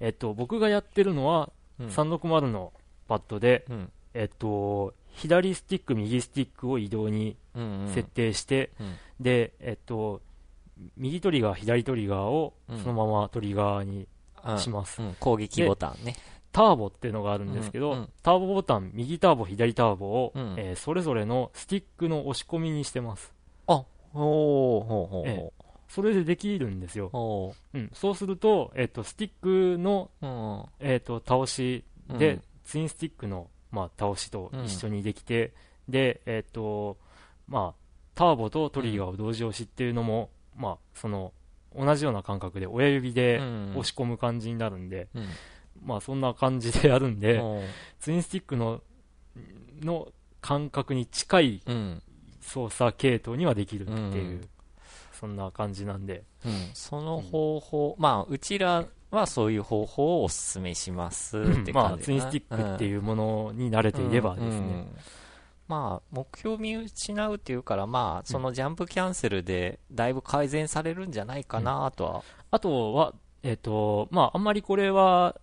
[0.00, 2.72] えっと、僕がやってるのは、360の
[3.08, 3.64] パッドで、
[4.12, 7.36] えっと、左スティック、右スティックを移動に
[7.94, 8.72] 設定して、
[9.20, 10.20] で、えっと、
[10.96, 14.06] 右トリガー、左トリガーをそのままトリガーに
[14.58, 15.00] します。
[15.20, 16.16] 攻撃ボタンね。
[16.54, 23.34] ターボっていうのがあるんですけど、うんうん、ターボボタン、右ターボ、左ターボを、うん、えー、それぞれのスティックの押し込みにしてます。
[23.66, 23.84] あ、
[24.14, 27.10] おおほうほう、えー、それでできるんですよ。
[27.74, 27.78] う。
[27.78, 35.54] ん、そうすると、えっ、ー、と、スティックの、うん、えっ、ー、と、倒しで、うん、ツインスティックの、まあ、倒しと一緒にできて、
[35.88, 36.98] で、えっ、と、
[37.48, 37.84] まあ、
[38.14, 41.32] ターボとトリガーを同時押しっていうのも、まあ、その、
[41.76, 45.24] 同じような感覚で親指で押し込む感じになるんで、うん
[45.82, 47.42] まあそんな感じでやるんで、
[48.00, 48.82] ツインスティックの、
[49.80, 50.08] の
[50.40, 51.62] 感覚に近い
[52.40, 54.48] 操作系統にはできるっていう、うん、
[55.12, 56.24] そんな感じなんで。
[56.44, 64.86] うん、その方法、まあうちらはそういう方法をお勧めしますって感じ、まあツインスティックっていうものに慣れていればですね。
[65.66, 72.22] まあ、目標見失うっていうから、まあ、そのジャンプキャンセルで、だいぶ改善されるんじゃないかなとは。
[72.50, 75.36] あとは、えっ、と、まあ、あんまりこれは、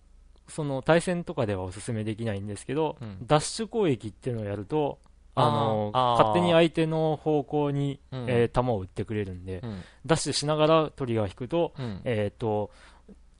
[0.54, 4.98] その対戦とかではお勧めできないんですけど、うん、ダッシュ攻撃っていうのをやると、
[5.34, 12.70] あの勝手に相手の方向に、うん、えー、球を打ってくれるんで、うん、ダッシュしながらトリガーを引くと、うん、えーと、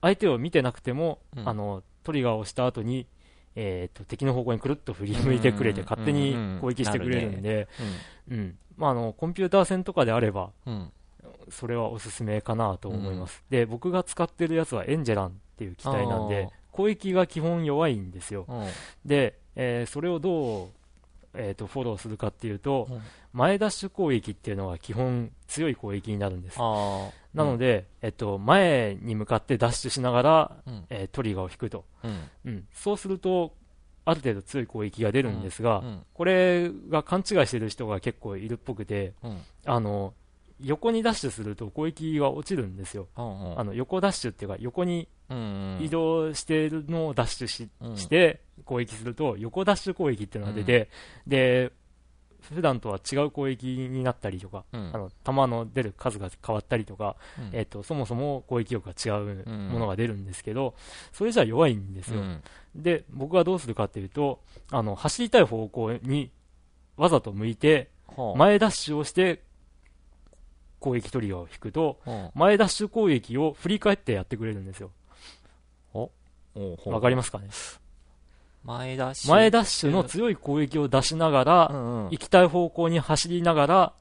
[0.00, 3.06] 相手を見てなくても、あのトリガーを押した後に、
[3.56, 7.68] えーと、敵の方向にくるっと振り向いてくれて、勝手に攻撃してくれるんで、
[8.30, 8.56] うん。
[8.78, 10.50] まあ、あのコンピューター戦とかであれば、
[11.50, 18.46] それはおすすめかなと思います、で僕が使ってるやつはエンジェランっていう機体なんで、攻撃が基本弱いんですよ、
[19.04, 20.68] で、えー、それをどう
[21.34, 23.02] えーと、フォローするかっていうと、うん、
[23.32, 26.58] 前ダッシュ攻撃っていうのは基本強い攻撃になるんです。
[26.58, 31.84] なので、うん、えっと、前に向かってダッシュしながら、うん、えー、トリガーを引くと、
[32.44, 32.66] うん。
[32.72, 33.54] そうすると、
[34.04, 39.14] ある程度強い攻撃が出るんですが、これが勘違いしてる人が結構いるっぽくて、
[39.64, 40.12] あの
[40.62, 45.08] 横にダッシュすると攻撃が落ちるんですよ、うんうん、あの横ダッシュっていうか、横に
[45.80, 50.88] 移動しているのをダッシュしうん、して攻撃すると、横ダッシュ攻撃っていうのが出て、
[51.26, 51.72] うん、で
[52.40, 60.74] 普段とは違う攻撃になったりとか、うん、あの弾の出る数が変わったりとか、うん、えーと、そもそも攻撃力が違うものが出るんですけど、
[61.12, 62.22] それじゃ弱いんですよ、
[62.74, 64.40] で僕はどうするかっていうと
[64.70, 66.30] あの走りたい方向に
[66.96, 67.90] わざと向いて、
[68.36, 69.42] 前ダッシュをして
[70.82, 71.98] 攻撃トリガーを引くと、
[72.34, 74.90] 前ダッシュ攻撃を振り返ってやってくれるんですよ。
[76.84, 77.48] わかりますかね？
[78.64, 79.30] 前ダッシュ。
[79.30, 83.92] 前ダッシュの強い攻撃を出しながら、うんうん、行きたい方向に走りながら、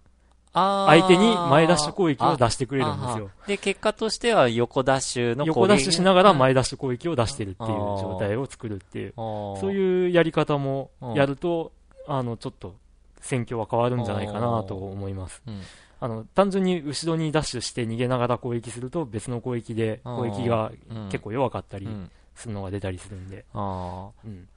[0.53, 3.29] 相手に前ダッシュ攻撃を出してくれるんですよ。
[3.47, 11.71] で、結果としては横ダッシュの横ダッシュしながら前ダッシュ攻撃を出してるっていう状態を作るっていう、そういうやり方もやると、
[12.05, 12.75] あの、ちょっと
[13.21, 15.41] 戦況は変わるんじゃないかなと思います。
[15.47, 15.61] うん
[16.03, 20.71] あの単純に後ろにダッシュして逃げながら攻撃すると別の攻撃で攻撃が
[21.11, 21.87] 結構弱かったり
[22.35, 24.47] するのが出たりするんで、うん、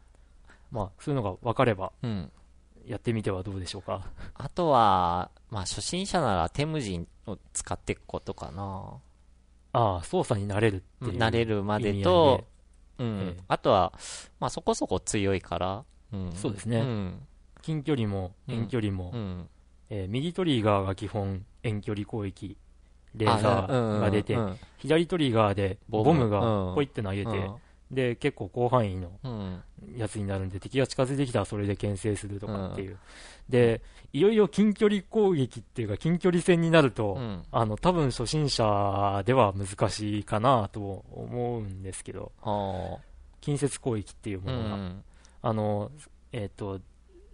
[0.72, 1.92] まあ、そういうのが分かれば、
[2.86, 4.06] やってみてはどうでしょうか。
[4.34, 8.94] あとは、まあ、初心者ならテムジンを使っていくことかな。
[9.72, 11.18] ああ、操作になれるっていう。
[11.18, 12.44] なれるまでと、
[12.98, 13.92] うん、ええ、あとは、
[14.40, 17.26] まあ、そこそこ強いから、うん、そうですね、うん、
[17.62, 19.48] 近距離も遠距離も、うん、
[19.90, 22.56] えー、右トリガーが基本遠距離攻撃、
[23.14, 24.36] レーザーが出て、
[24.78, 26.28] 左トリガーでボム。
[26.28, 27.54] がポイって投げて、うん、
[27.90, 29.62] で、結構広範囲の
[29.96, 32.98] やつになるんで、敵が近づいてきたらそれで牽制するとかっていう。
[33.48, 33.82] で、
[34.12, 37.18] いよいよ近距離攻撃っていうか、近距離戦になると、
[37.50, 42.32] あの、多分初心者では難しいかなと思うんですけど、
[43.40, 44.92] 近接攻撃っていうものが、
[45.42, 45.90] あの、
[46.32, 46.80] えっ、ー、と、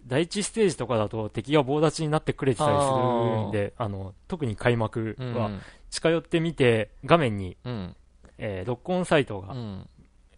[0.07, 5.51] 第一ステージとかだと敵が棒立ちになってくれてたりするんで、あの特に開幕は
[5.89, 7.95] 近寄ってみて、画面に、うん、
[8.37, 9.55] えー、ロックオンサイトが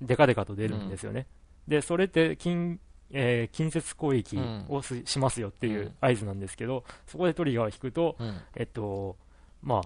[0.01, 1.27] デカデカと出るんですよね。
[1.67, 2.79] うん、で、それって近、
[3.11, 4.37] えー、近接攻撃
[4.69, 8.17] をしますよっていう合図なんですけど、そこでトリガーを引くと、
[8.55, 9.17] えっと、
[9.61, 9.81] まあ、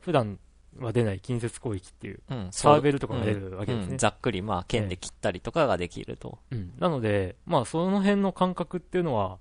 [0.00, 0.38] 普段
[0.80, 9.38] は出ない近接攻撃っていう、うん、サーベルとかが出るわけですね、うん、ざっくり、まあ、剣で切ったりとかができると、うん、なので、まあ、その辺の感覚っていうのは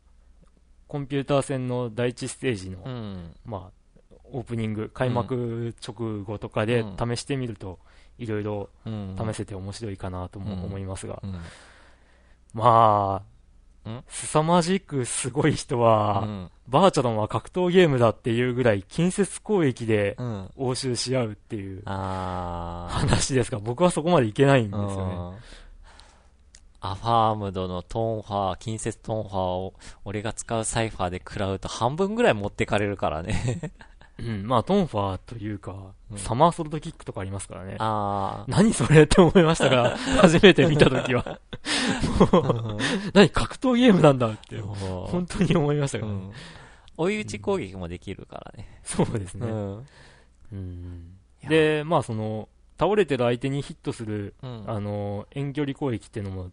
[0.88, 2.80] コンピューター戦の第一ステージの、
[3.46, 3.72] まあ、
[4.32, 7.80] オープニング開幕直後とかで試してみると、
[8.18, 11.22] いろいろ試せて面白いかなとも思いますが、
[12.54, 13.37] まあ
[14.08, 20.16] 凄まじくすごい人は、うん、バーチャロンは格闘ゲームだっていうぐらい近接攻撃で
[20.56, 25.40] 応酬し合うっていう話ですが、僕はそこまでいけないんですよね。
[26.80, 29.74] アファームドのトーンファー、近接トーンファーを
[30.06, 33.72] 俺が使うサイファーで食らうと半分ぐらい持ってかれるからね
[34.20, 37.76] うん、まあ、トンファーというか、うん、サマーソルトキックとかありますからね。
[37.80, 38.52] ああ。
[38.52, 41.40] 何それって思いましたが、 初めて見たときは。
[43.14, 46.32] 何格闘ゲームなんだって、本当に思いましたからね、うん。
[46.98, 48.80] 追い打ち攻撃もできるからね。
[48.84, 49.48] そうですね。
[49.48, 49.86] うん。
[50.52, 52.50] うん、で、まあ、その、
[52.80, 56.52] 倒れてる相手にヒットする、あの、遠距離攻撃っていうのも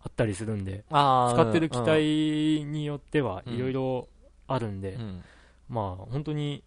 [0.00, 4.08] あったりするんで、使ってる機体によってはいろいろ
[4.46, 4.98] あるんで、
[5.68, 6.62] まあ、本当に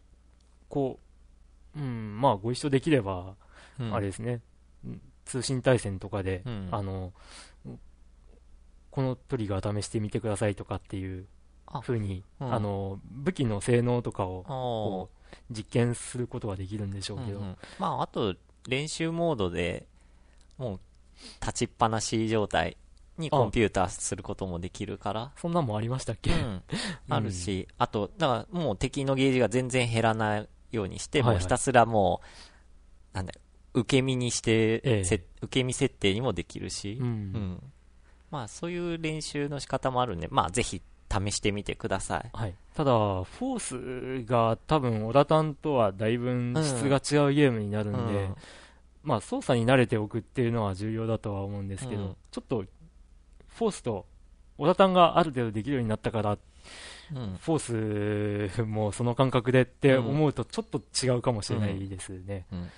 [0.70, 1.00] こ
[1.76, 3.36] う、うん、まあ、ご一緒できれば、
[3.92, 4.42] あれですね、
[5.26, 7.14] 通信対戦とかで、うん、あの、
[8.92, 11.26] このトリガー試してみてくださいとかっていう
[11.82, 15.10] ふうに、うん、あの、武器の性能とかを、
[15.50, 17.40] 実験することはできるんでしょうけど。
[17.40, 18.36] うんうん、まあ、あと、
[18.68, 19.86] 練習モードで、
[20.58, 20.80] もう、
[21.42, 22.78] 立ちっぱなし状態
[23.18, 25.32] にコンピューターすることもできるから。
[25.38, 26.32] そんなんもありましたっけ？
[26.34, 26.64] うん。
[27.10, 32.22] あるし、あと、だからもう敵のゲージが全然減らないようにして、もうひたすらも
[33.14, 33.34] う、なんだ
[33.74, 37.64] 受け身にして、ええ、受け身設定にもできるし、うん、うん。
[38.32, 42.30] まあそういう練習の仕方もあるんで、まあぜひ試してみてください。
[42.34, 42.56] はい。
[42.74, 48.36] ただ、フォースが多分、オラタンとはだいぶ質が違うゲームになるんで、うん、
[49.04, 52.64] まあ操作に慣れておくっていうのは重要だとは思うんですけど、うん、ちょっと、
[53.48, 54.06] フォースと
[54.58, 56.38] オラタンがある程度できるようになったから、
[57.14, 62.46] うん、フォースもその感覚でって思うとちょっと違うかもしれないですね。
[62.52, 62.70] うん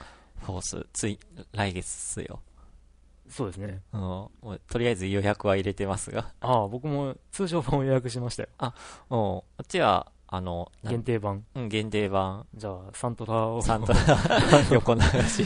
[0.42, 1.20] フォース、つい、
[1.54, 2.40] 来月っすよ。
[3.30, 3.82] そうですね。
[3.92, 6.32] とりあえず予約は入れてますが。
[6.40, 8.50] ああ、僕も通常版を予約しましたよ。
[8.58, 8.74] あ、うん。
[9.10, 11.46] こっちは、あの、限定版。
[11.56, 12.46] うん、限定版。
[12.56, 13.62] じゃあ、サントラを。
[13.62, 14.00] サントラ、
[14.72, 15.46] 横流し。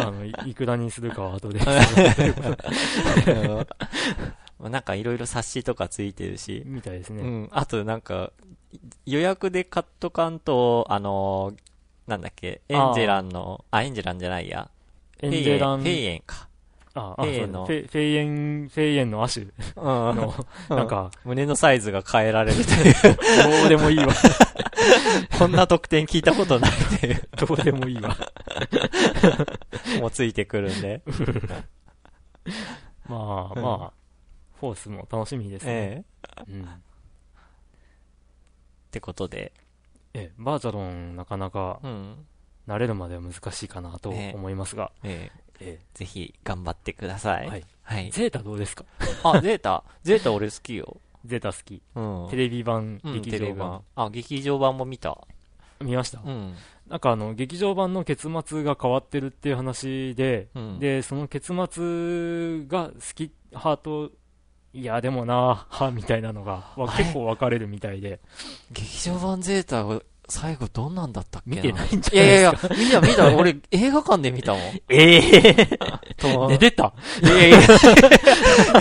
[0.00, 1.60] あの、いくらにするかは後で。
[4.60, 6.62] なんかいろいろ冊子とかついてるし。
[6.64, 7.22] みたいですね。
[7.22, 7.48] うん。
[7.52, 8.32] あとなんか、
[9.04, 11.52] 予約で買っとかんと、あの
[12.06, 14.70] なんだっけ、エンジェランの、あエンジェランじゃないや。
[15.20, 15.80] エンジェラン。
[15.80, 16.48] フェイエンか。
[16.94, 17.66] ああ、フェイエンの。
[17.66, 19.46] フェイエン、フェイエンの亜種
[19.76, 20.34] の、
[20.70, 23.16] なんか、胸のサイズが変えられるという。
[23.60, 24.08] どうでもいいわ。
[25.38, 27.28] こんな特典聞いたことないっていう。
[27.36, 28.16] どうでもいいわ。
[30.00, 31.02] もうついてくるんで。
[33.08, 33.92] ま あまあ、
[34.60, 35.72] フォースも楽しみですね。
[35.72, 36.04] え
[36.48, 36.52] え。
[36.52, 36.62] うん。
[36.64, 36.66] っ
[38.90, 39.52] てことで、
[40.14, 41.80] ええ、バーチャロンなかなか、
[42.66, 47.48] 慣れるまでは難しいかなと思いますが、ええええ、ぜひ頑張ってください。
[47.48, 47.64] はい。
[47.82, 48.10] はい。
[48.10, 48.84] ゼータどうですか？
[49.22, 49.84] あ、ゼータ？
[50.02, 51.00] ゼータ俺好きよ。
[51.24, 51.82] ゼータ好き。
[51.94, 52.28] うん。
[52.30, 53.82] テレビ版、劇場版。
[53.94, 55.18] あ、劇場版も見た。
[55.80, 56.20] 見ました？
[56.24, 56.54] うん。
[56.88, 64.10] なんかあの、劇場版の結末が変わってるっていう話で、うん、で、その結末が好き、ハート、
[64.78, 66.64] いや、でもな、は、みたいなのが、
[66.98, 68.20] 結構分かれるみたいで。
[68.72, 69.86] 劇場版ゼータ
[70.28, 72.74] 最後どんなんだったっけ見てないんじゃないですか？
[72.74, 73.36] いやいやいや、見た見た。
[73.36, 74.62] 俺映画館で見たもん。
[74.90, 76.48] ええー。
[76.48, 76.92] 寝てた？
[77.22, 77.62] いやいやい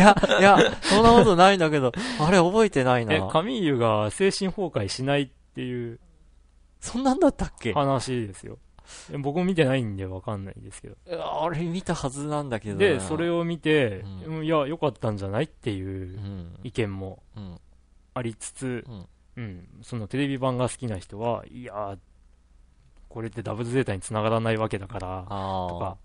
[0.01, 0.39] や。
[0.39, 3.13] いや、そんなことないんだけど、あれ覚えてないな。
[3.13, 5.99] え、カミーユが精神崩壊しないっていう。
[6.81, 7.73] そんなんだったっけ？
[7.73, 8.57] 話ですよ。
[9.19, 10.95] 僕も見てないんでわかんないですけど。
[11.43, 16.19] あれ見たはずなんだけどで、それを見て、うん、いや、良かったんじゃないっていう
[16.63, 17.23] 意見も
[18.13, 19.07] ありつつ、うん、
[19.37, 21.97] うん、そのテレビ版が好きな人は、いや
[23.09, 25.97] これってダブルゼータにつながらないわけだから、とか、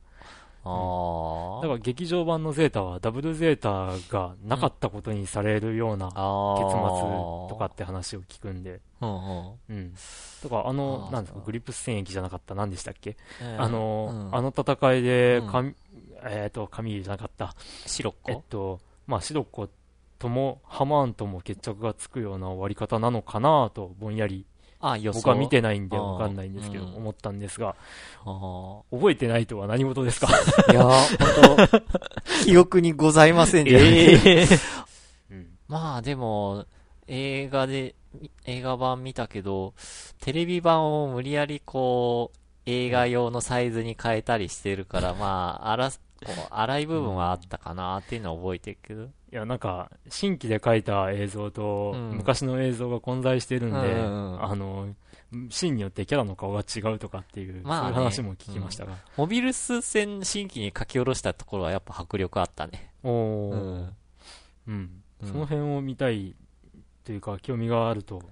[0.62, 9.94] あだから劇場版のゼータはダブルゼータがなかったことにされるような結末とかって話を聞くんで、うん、うん、
[10.42, 15.76] とかあのなんですかグリプス戦役じゃなかった何でしたっけ、えー、あの、うん、あの戦いでか、うん、
[16.24, 17.54] えっ、ー、と神じゃなかった。
[17.86, 19.68] シロッコえっとまあシロッコ
[20.18, 24.44] ともハマーンとも決着がつくような終わり方なのかなとぼんやり
[24.82, 27.76] あ僕は見てないんでわかんないんですけど、思ったんですが、
[28.90, 30.28] 覚えてないとは何事ですか？
[30.72, 31.80] いや本当
[32.44, 34.58] 記憶にございませんじゃえー。
[35.30, 36.64] うん、まあでも、
[37.06, 37.94] 映画で、
[38.46, 39.74] 映画版見たけど、
[40.20, 45.96] テレビ版を無理やりこう、映画用のサイズに変えたりしてるから、まあ、あら、こ
[46.28, 49.08] う、荒い部分はあったかなっていうのは覚えてるけど。
[49.32, 54.94] いや、なんか、新規で描いた映像と、昔の映像が混在してるんで、あの、
[55.50, 62.92] シーンによってキャラの顔が違うとかっていう、まあ、ね、そういう話も聞きましたが、うん、モビルス戦新規に書き下ろしたところはやっぱ迫力あったね。
[63.04, 63.94] おお、うん、
[64.66, 65.02] うん。
[65.24, 66.34] その辺を見たい
[67.04, 68.22] というか、興味があると、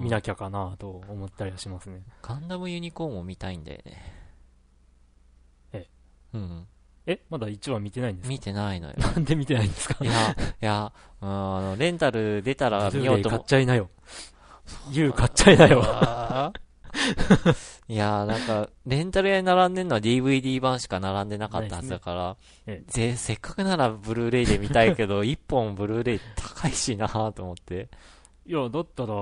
[0.00, 2.02] 見なきゃかなと思ったりはしますね。
[2.22, 4.02] ガンダムユニコーンも見たいんだよね。
[5.72, 5.86] え？
[6.34, 6.66] うん。
[7.06, 8.30] えまだ1話見てないんですか？
[8.30, 8.94] 見てないのよ。
[8.98, 9.96] なんで見てないんですか？
[10.04, 10.14] いや、い
[10.64, 13.90] や、あの、レンタル出たら見ようと買っちゃいなよ。
[14.90, 15.82] ユウ買っちゃいなよ。
[17.88, 27.88] いやなんか、レンタル屋に並んでるのは DVD 版しか並んでなかったはずだから、ねえせっかくならブルーレイで見たいけど、1本ブルーレイ高いしなと思って。
[28.46, 29.14] いや、だったら、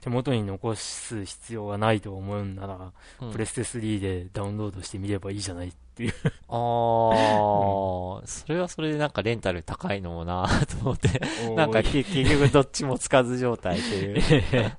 [0.00, 6.14] 手元に残す必要がないと思うんなら、うん、プレステ3でダウンロードしてみればいいじゃないっていう
[6.48, 11.20] ああ、うん、それはそれでなんかレンタル高いのもな と思って、
[11.54, 14.18] なんか 結局どっちもつかず状態ってい
[14.66, 14.78] う。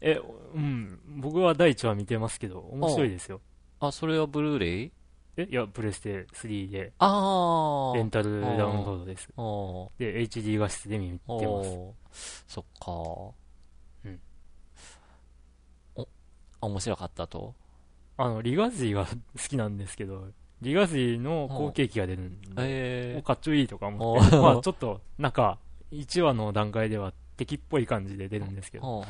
[0.00, 0.20] え、
[0.54, 3.40] うん、僕は第1話見てますけど、面白いですよ。
[3.78, 4.92] あ、それはブルーレイ？
[5.36, 6.92] えいや、プレステ3で。
[6.98, 7.96] ああ。
[7.96, 9.28] レンタルダウンロードです。
[9.98, 11.64] で、HD 画質で見てま
[12.12, 12.44] す。
[12.46, 13.41] そっか。
[16.66, 17.54] 面白かったと。
[18.16, 19.16] あの、リガジーが好
[19.48, 20.28] きなんですけど、
[20.62, 23.14] ギガシの後継機が出るんで、え。
[23.16, 25.58] ー、おかっちょいいとか思って、まあちょっと、なんか、
[25.90, 29.04] 1話の段階では敵っぽい感じで出るんですけど、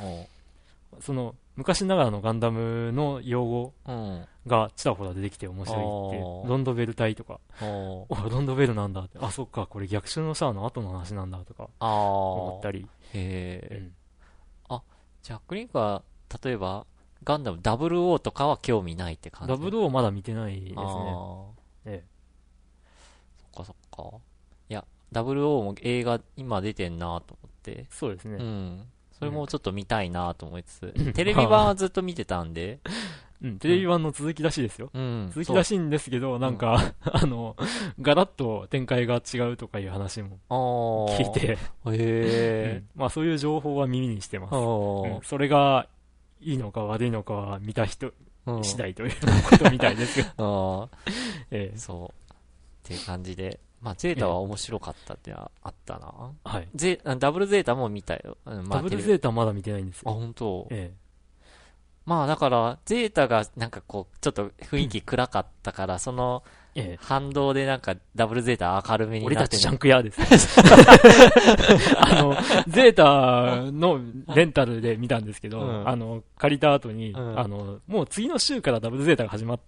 [1.01, 3.75] その、昔ながらのガンダムの用語
[4.47, 12.87] がちらほら出てきて面白いって、ロンドベル隊とか、おロンドベルなんだって、あ、そっか、これ逆襲のシャアの後の話なんだとか、思ったり。
[13.13, 13.79] へえ、
[14.71, 14.83] うん、あ、
[15.23, 16.03] ジャック・リンクは、
[16.43, 16.87] 例えば、
[17.25, 20.83] ガンダム00とかは興味ないって感じ ?00 まだ見てないですね。
[21.85, 22.05] ええ。
[23.55, 24.17] そっかそっか。
[24.69, 27.87] いや、00も映画今出てんなと思って。
[27.91, 28.37] そうですね。
[28.37, 28.87] うん。
[29.19, 32.81] それもちょっと見たいなと思いつつ、テレビ版はずっと見てたんで。
[33.43, 34.91] うん、テレビ版の続きらしいですよ。
[34.95, 37.57] うん、続きらしいんですけど、なんか、 あの、
[38.01, 40.39] ガラッと展開が違うとかいう話も
[41.19, 44.55] 聞いて、へえ、まあそういう情報は耳にしてます。
[44.55, 45.89] うん、それが
[46.43, 48.13] いいのか悪いのかは見た人
[48.63, 49.13] 次第という
[49.49, 50.91] ことみたいですよ。
[51.51, 52.33] ええ、そう。
[52.33, 52.37] っ
[52.83, 53.61] ていう感じで。
[53.81, 56.33] まあ、ゼータは面白かったってあったな。
[56.45, 56.69] はい。
[56.75, 58.37] ゼダブルゼータも見たよ。
[58.45, 60.11] まあ、ダブルゼータまだ見てないんですよ。
[60.11, 60.69] あ、本当？
[60.71, 61.03] ええ。
[62.05, 66.43] まあ、だから、ゼータがなんかこう、ちょっと雰囲気暗かったから、その、
[66.75, 69.37] ええ、反動でなんかダブルゼータ明るめになって。
[69.37, 70.21] 俺たちジャンク屋です。
[71.99, 72.35] あの、
[72.67, 74.01] ゼータの
[74.35, 79.61] レンタルで見たんですけど、うん、あの、借りた後に、うん、あの、もう次の週からダブルゼータが始まっ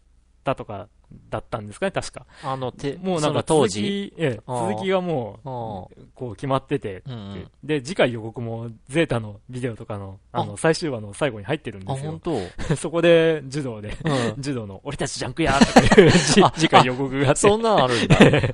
[0.45, 0.89] たとか
[1.31, 2.27] だったんですかね、確か。
[2.43, 12.21] あの、て、もうなんか当時、ええ、続きがもう、こう決まってて、うんうん、で、次回予告もゼータのビデオとかの、あの、最終話の最後に入ってるんですよ。
[12.77, 17.41] そこで、柔道で、うん、柔道の、俺たちジャンクやとかいう次回予告があって。
[17.41, 18.17] そんなんあるんだ。
[18.25, 18.49] へ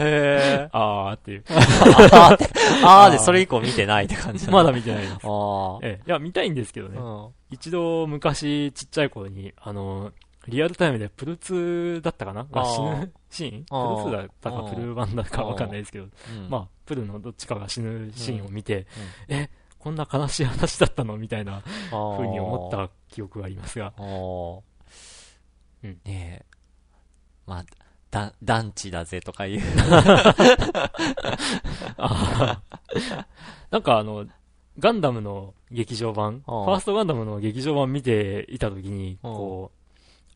[0.00, 0.68] え。
[0.72, 1.44] あーっていう。
[2.84, 5.18] あーでそれ以降見てないって感じまだ見てないです。
[5.24, 6.98] あええ、いや、見たいんですけどね。
[7.50, 10.12] 一度昔ちっちゃい頃に、あの、
[10.48, 12.44] リアルタイムでプル2だったかな？
[12.44, 13.12] が死ぬ？
[13.30, 13.64] シーン？
[13.64, 13.74] プ
[14.10, 16.06] ル2だったかプル1だかわかんないですけど、
[16.48, 18.86] まあ、プルのどっちかが死ぬシーンを見て、
[19.28, 19.48] え、
[19.78, 21.16] こんな悲しい話だったの？
[21.16, 23.92] みたいな風に思った記憶がありますが。
[23.98, 24.02] う
[25.86, 26.44] ん、ねえ。
[27.46, 27.64] まあ、
[28.10, 29.60] だ、団地だぜとかいう。
[33.70, 34.26] なんかあの、
[34.78, 39.78] ガンダムの劇場版、ファーストガンダムの劇場版見ていたときに、こう、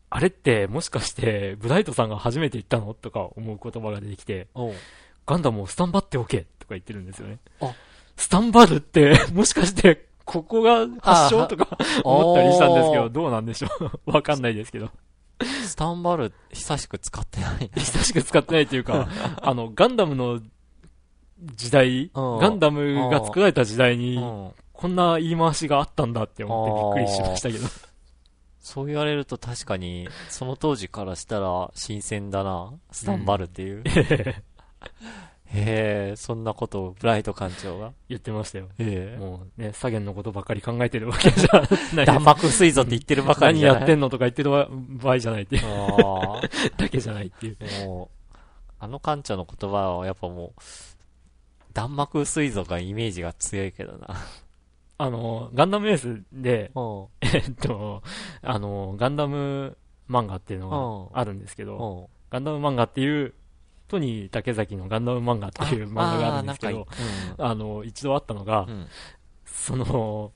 [0.09, 4.47] あれってもしかしてブライトさんが初めて言ったのとか思う言葉が出てきて、
[5.25, 7.39] ガンダムをスタンバっておけとか言ってるんですよね。
[8.15, 13.67] スタンバるってもしかしてここが発祥とか 思ったりしたんですけど、どうなんでしょ
[14.05, 14.11] う？
[14.11, 14.89] わかんないですけど。
[15.65, 17.69] スタンバル、久しく使ってない。
[17.77, 19.07] 久しく使ってないっていうか、
[19.41, 20.39] あの、ガンダムの
[21.55, 24.17] 時代、ガンダムが作られた時代に、
[24.73, 27.67] こんな言い回しがあったんだって思ってびっくりしましたけど。
[28.67, 32.73] そう言われると確かに、その当時からしたら新鮮だな。
[32.91, 33.77] スタンバルっていう。
[33.77, 33.83] うん、
[35.55, 38.67] へえ、そんなことをブライト館長が言ってましたよ。
[38.77, 39.17] ええ。
[39.17, 41.61] もうね、左舷のことばっかり考えてるわけじゃ
[41.95, 42.05] ない。
[42.05, 45.63] 弾幕薄いぞって言ってるばかりじゃない何やってんのとか言ってる場合じゃないっていう。
[45.65, 46.41] あ
[46.75, 47.85] だけじゃないっていう。
[47.85, 48.37] もう、
[48.79, 50.61] あの館長の言葉はやっぱもう、
[51.71, 54.09] 弾幕薄いぞがイメージが強いけどな。
[54.99, 56.71] あの、ガンダムエースで、
[57.21, 58.01] えっと、
[58.41, 59.77] あの、ガンダム
[60.09, 63.33] 漫画っていうのがあるんですけど、ガンダム漫画っていう、
[63.87, 66.87] トニー竹崎のガンダム漫画っていう漫画があるんですけど、
[67.37, 68.67] あの、一度あったのが、
[69.45, 70.33] その、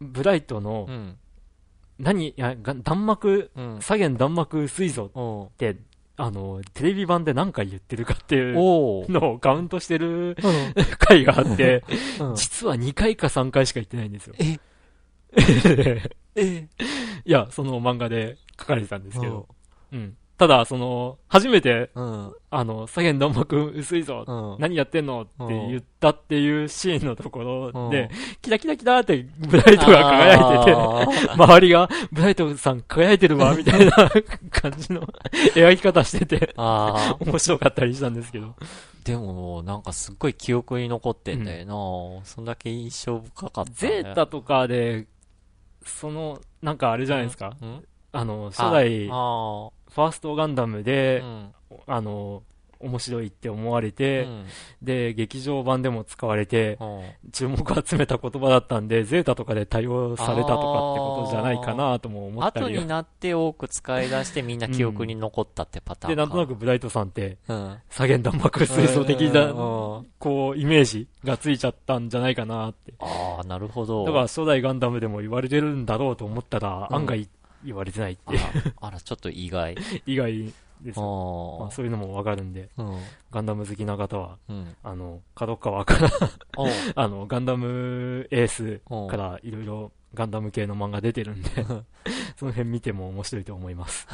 [0.00, 0.86] ブライトの、
[1.98, 3.50] 何、いや、弾幕、
[3.80, 5.10] 左舷弾幕薄いぞ
[5.52, 5.76] って
[6.18, 8.54] あの、テレビ版で何回言ってるかっていう
[9.10, 10.36] のをカウントしてる
[10.98, 11.84] 回があって、
[12.20, 14.34] うん、実は2回か3回しか言ってないんですよ。
[14.38, 14.58] え？
[16.36, 16.68] え
[17.24, 19.46] いや、その漫画で書かれてたんですけど、
[19.92, 20.16] うん。
[20.38, 27.38] ただ、その、初めて、うん、あの、左舷弾幕薄いぞ、うん、何やってんのって言ったっていうシーンのとこ
[27.72, 28.08] ろで、うん、
[28.42, 33.92] キラキラキラってブライトが輝いてて、周りが、ブライトさん輝いてるわ、みたいな
[34.50, 35.00] 感じの
[35.56, 38.54] 描き方してて、面白かったりしたんですけど。
[39.04, 45.06] でも、なんかすっごい記憶に残ってんだよな、そんだけ印象深かった、ね、ゼータとかで、
[45.82, 47.56] その、なんかあれじゃないですか、
[48.12, 49.08] あの、初代、
[49.96, 51.52] ファーストガンダムで、うん、
[51.86, 52.42] あの、
[52.78, 54.46] 面白いって思われて、うん、
[54.82, 56.78] で、劇場版でも使われて、
[57.32, 62.76] 注目を集めた言葉だったんで、ゼータとかで対応されたとかってことじゃないかなとも思ったり。
[62.76, 69.54] 後になって多く使い出してみんな記憶に残ったってパターン、うん、で、なんとなくブライトさんって、うん、左舷弾幕水素的な、
[70.18, 72.92] こう、イメージがついちゃったんじゃないかなって。
[72.98, 74.04] ああ、なるほど。
[74.04, 77.26] だから初代ガンダムでも言われてるんだろうと思ったら、案外
[77.66, 78.40] 言われてないっていう。
[78.80, 79.76] あら、ちょっと意外。
[80.06, 81.58] 意外ですよ。
[81.60, 82.98] まあ、そういうのもわかるんで、うん、
[83.30, 86.10] ガンダム好きな方は、うん、あの、角川から
[86.94, 88.80] あの、ガンダムエース
[89.10, 91.50] からいろいろガンダム系の漫画出てるんで
[92.36, 94.06] その辺見ても面白いと思います。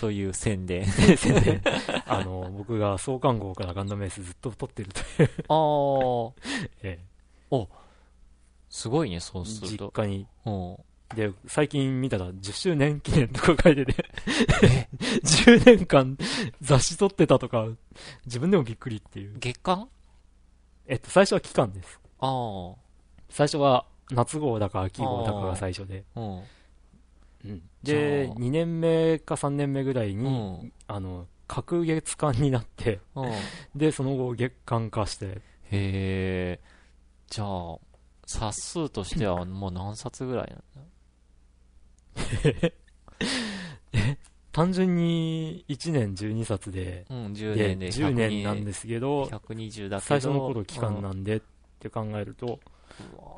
[0.00, 0.84] という宣伝。
[0.86, 1.62] 宣伝。
[2.06, 5.30] あの、僕が創刊号からガンダムエースずっと撮ってるという。
[5.48, 6.50] ああ。
[6.82, 7.04] ええ。
[7.50, 7.68] お、
[8.68, 9.86] すごいね、そうすると。
[9.86, 10.26] 実家に。
[11.14, 14.04] で、最近見たら10周年記念とか書いてて
[15.22, 16.18] 10 年間
[16.60, 17.66] 雑誌撮ってたとか、
[18.26, 19.38] 自分でもびっくりっていう。
[19.38, 19.88] 月間？
[20.86, 22.00] えっと、最初は期間です。
[22.20, 22.74] ああ。
[23.30, 26.04] 最初は夏号だか秋号だかが最初で。
[26.14, 26.42] うん。
[27.82, 33.32] で、2年目か3年目ぐらいに、うん、あの、隔月間になって、うん、
[33.74, 35.26] で、その後月間化して。
[35.26, 35.40] へ
[35.70, 36.60] え。
[37.28, 37.76] じゃあ、
[38.26, 40.87] 冊数としてはもう何冊ぐらいなんだ？
[44.52, 51.40] 単純に1年12冊で、うん、10年で10年なんですけど、120だけど最初の頃期間なんでっ
[51.78, 52.58] て考えると、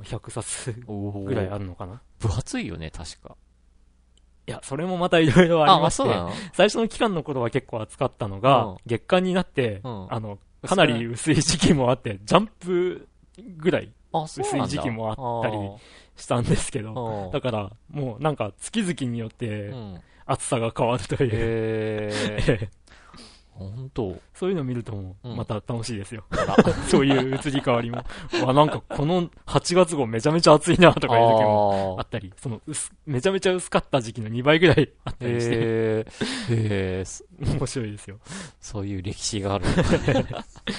[0.02, 2.00] 100冊ぐらいあるのかな？
[2.18, 3.36] 分厚いよね、確か。
[4.46, 6.08] いや、それもまたいろいろありまして、
[6.54, 13.08] 最初の期間の頃は結構扱ったのが、うん、月間になって、うん、あの、かなり薄い時期もあって、ジャンプ
[13.58, 15.56] ぐらい薄い時期もあったり
[16.16, 19.72] したんですけど、だから、もうなんか月々によって
[20.26, 22.68] 厚さが変わるという、へ
[23.68, 26.24] 本当そういうのを見るとも、また楽しいですよ。
[26.88, 28.04] そういう移り変わりも。
[28.44, 35.56] わ、なんかこの8月号めちゃめちゃ暑いなとかいう時もあったり、その薄、めちゃめちゃ薄かった時期の2倍ぐらいあったりして。
[35.56, 36.04] へ
[36.50, 37.04] え
[37.40, 38.18] 面白いですよ。
[38.60, 39.64] そういう歴史がある。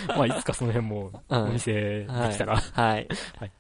[0.08, 3.08] まあ、いつかその辺もお店できたら、はい。
[3.38, 3.52] はい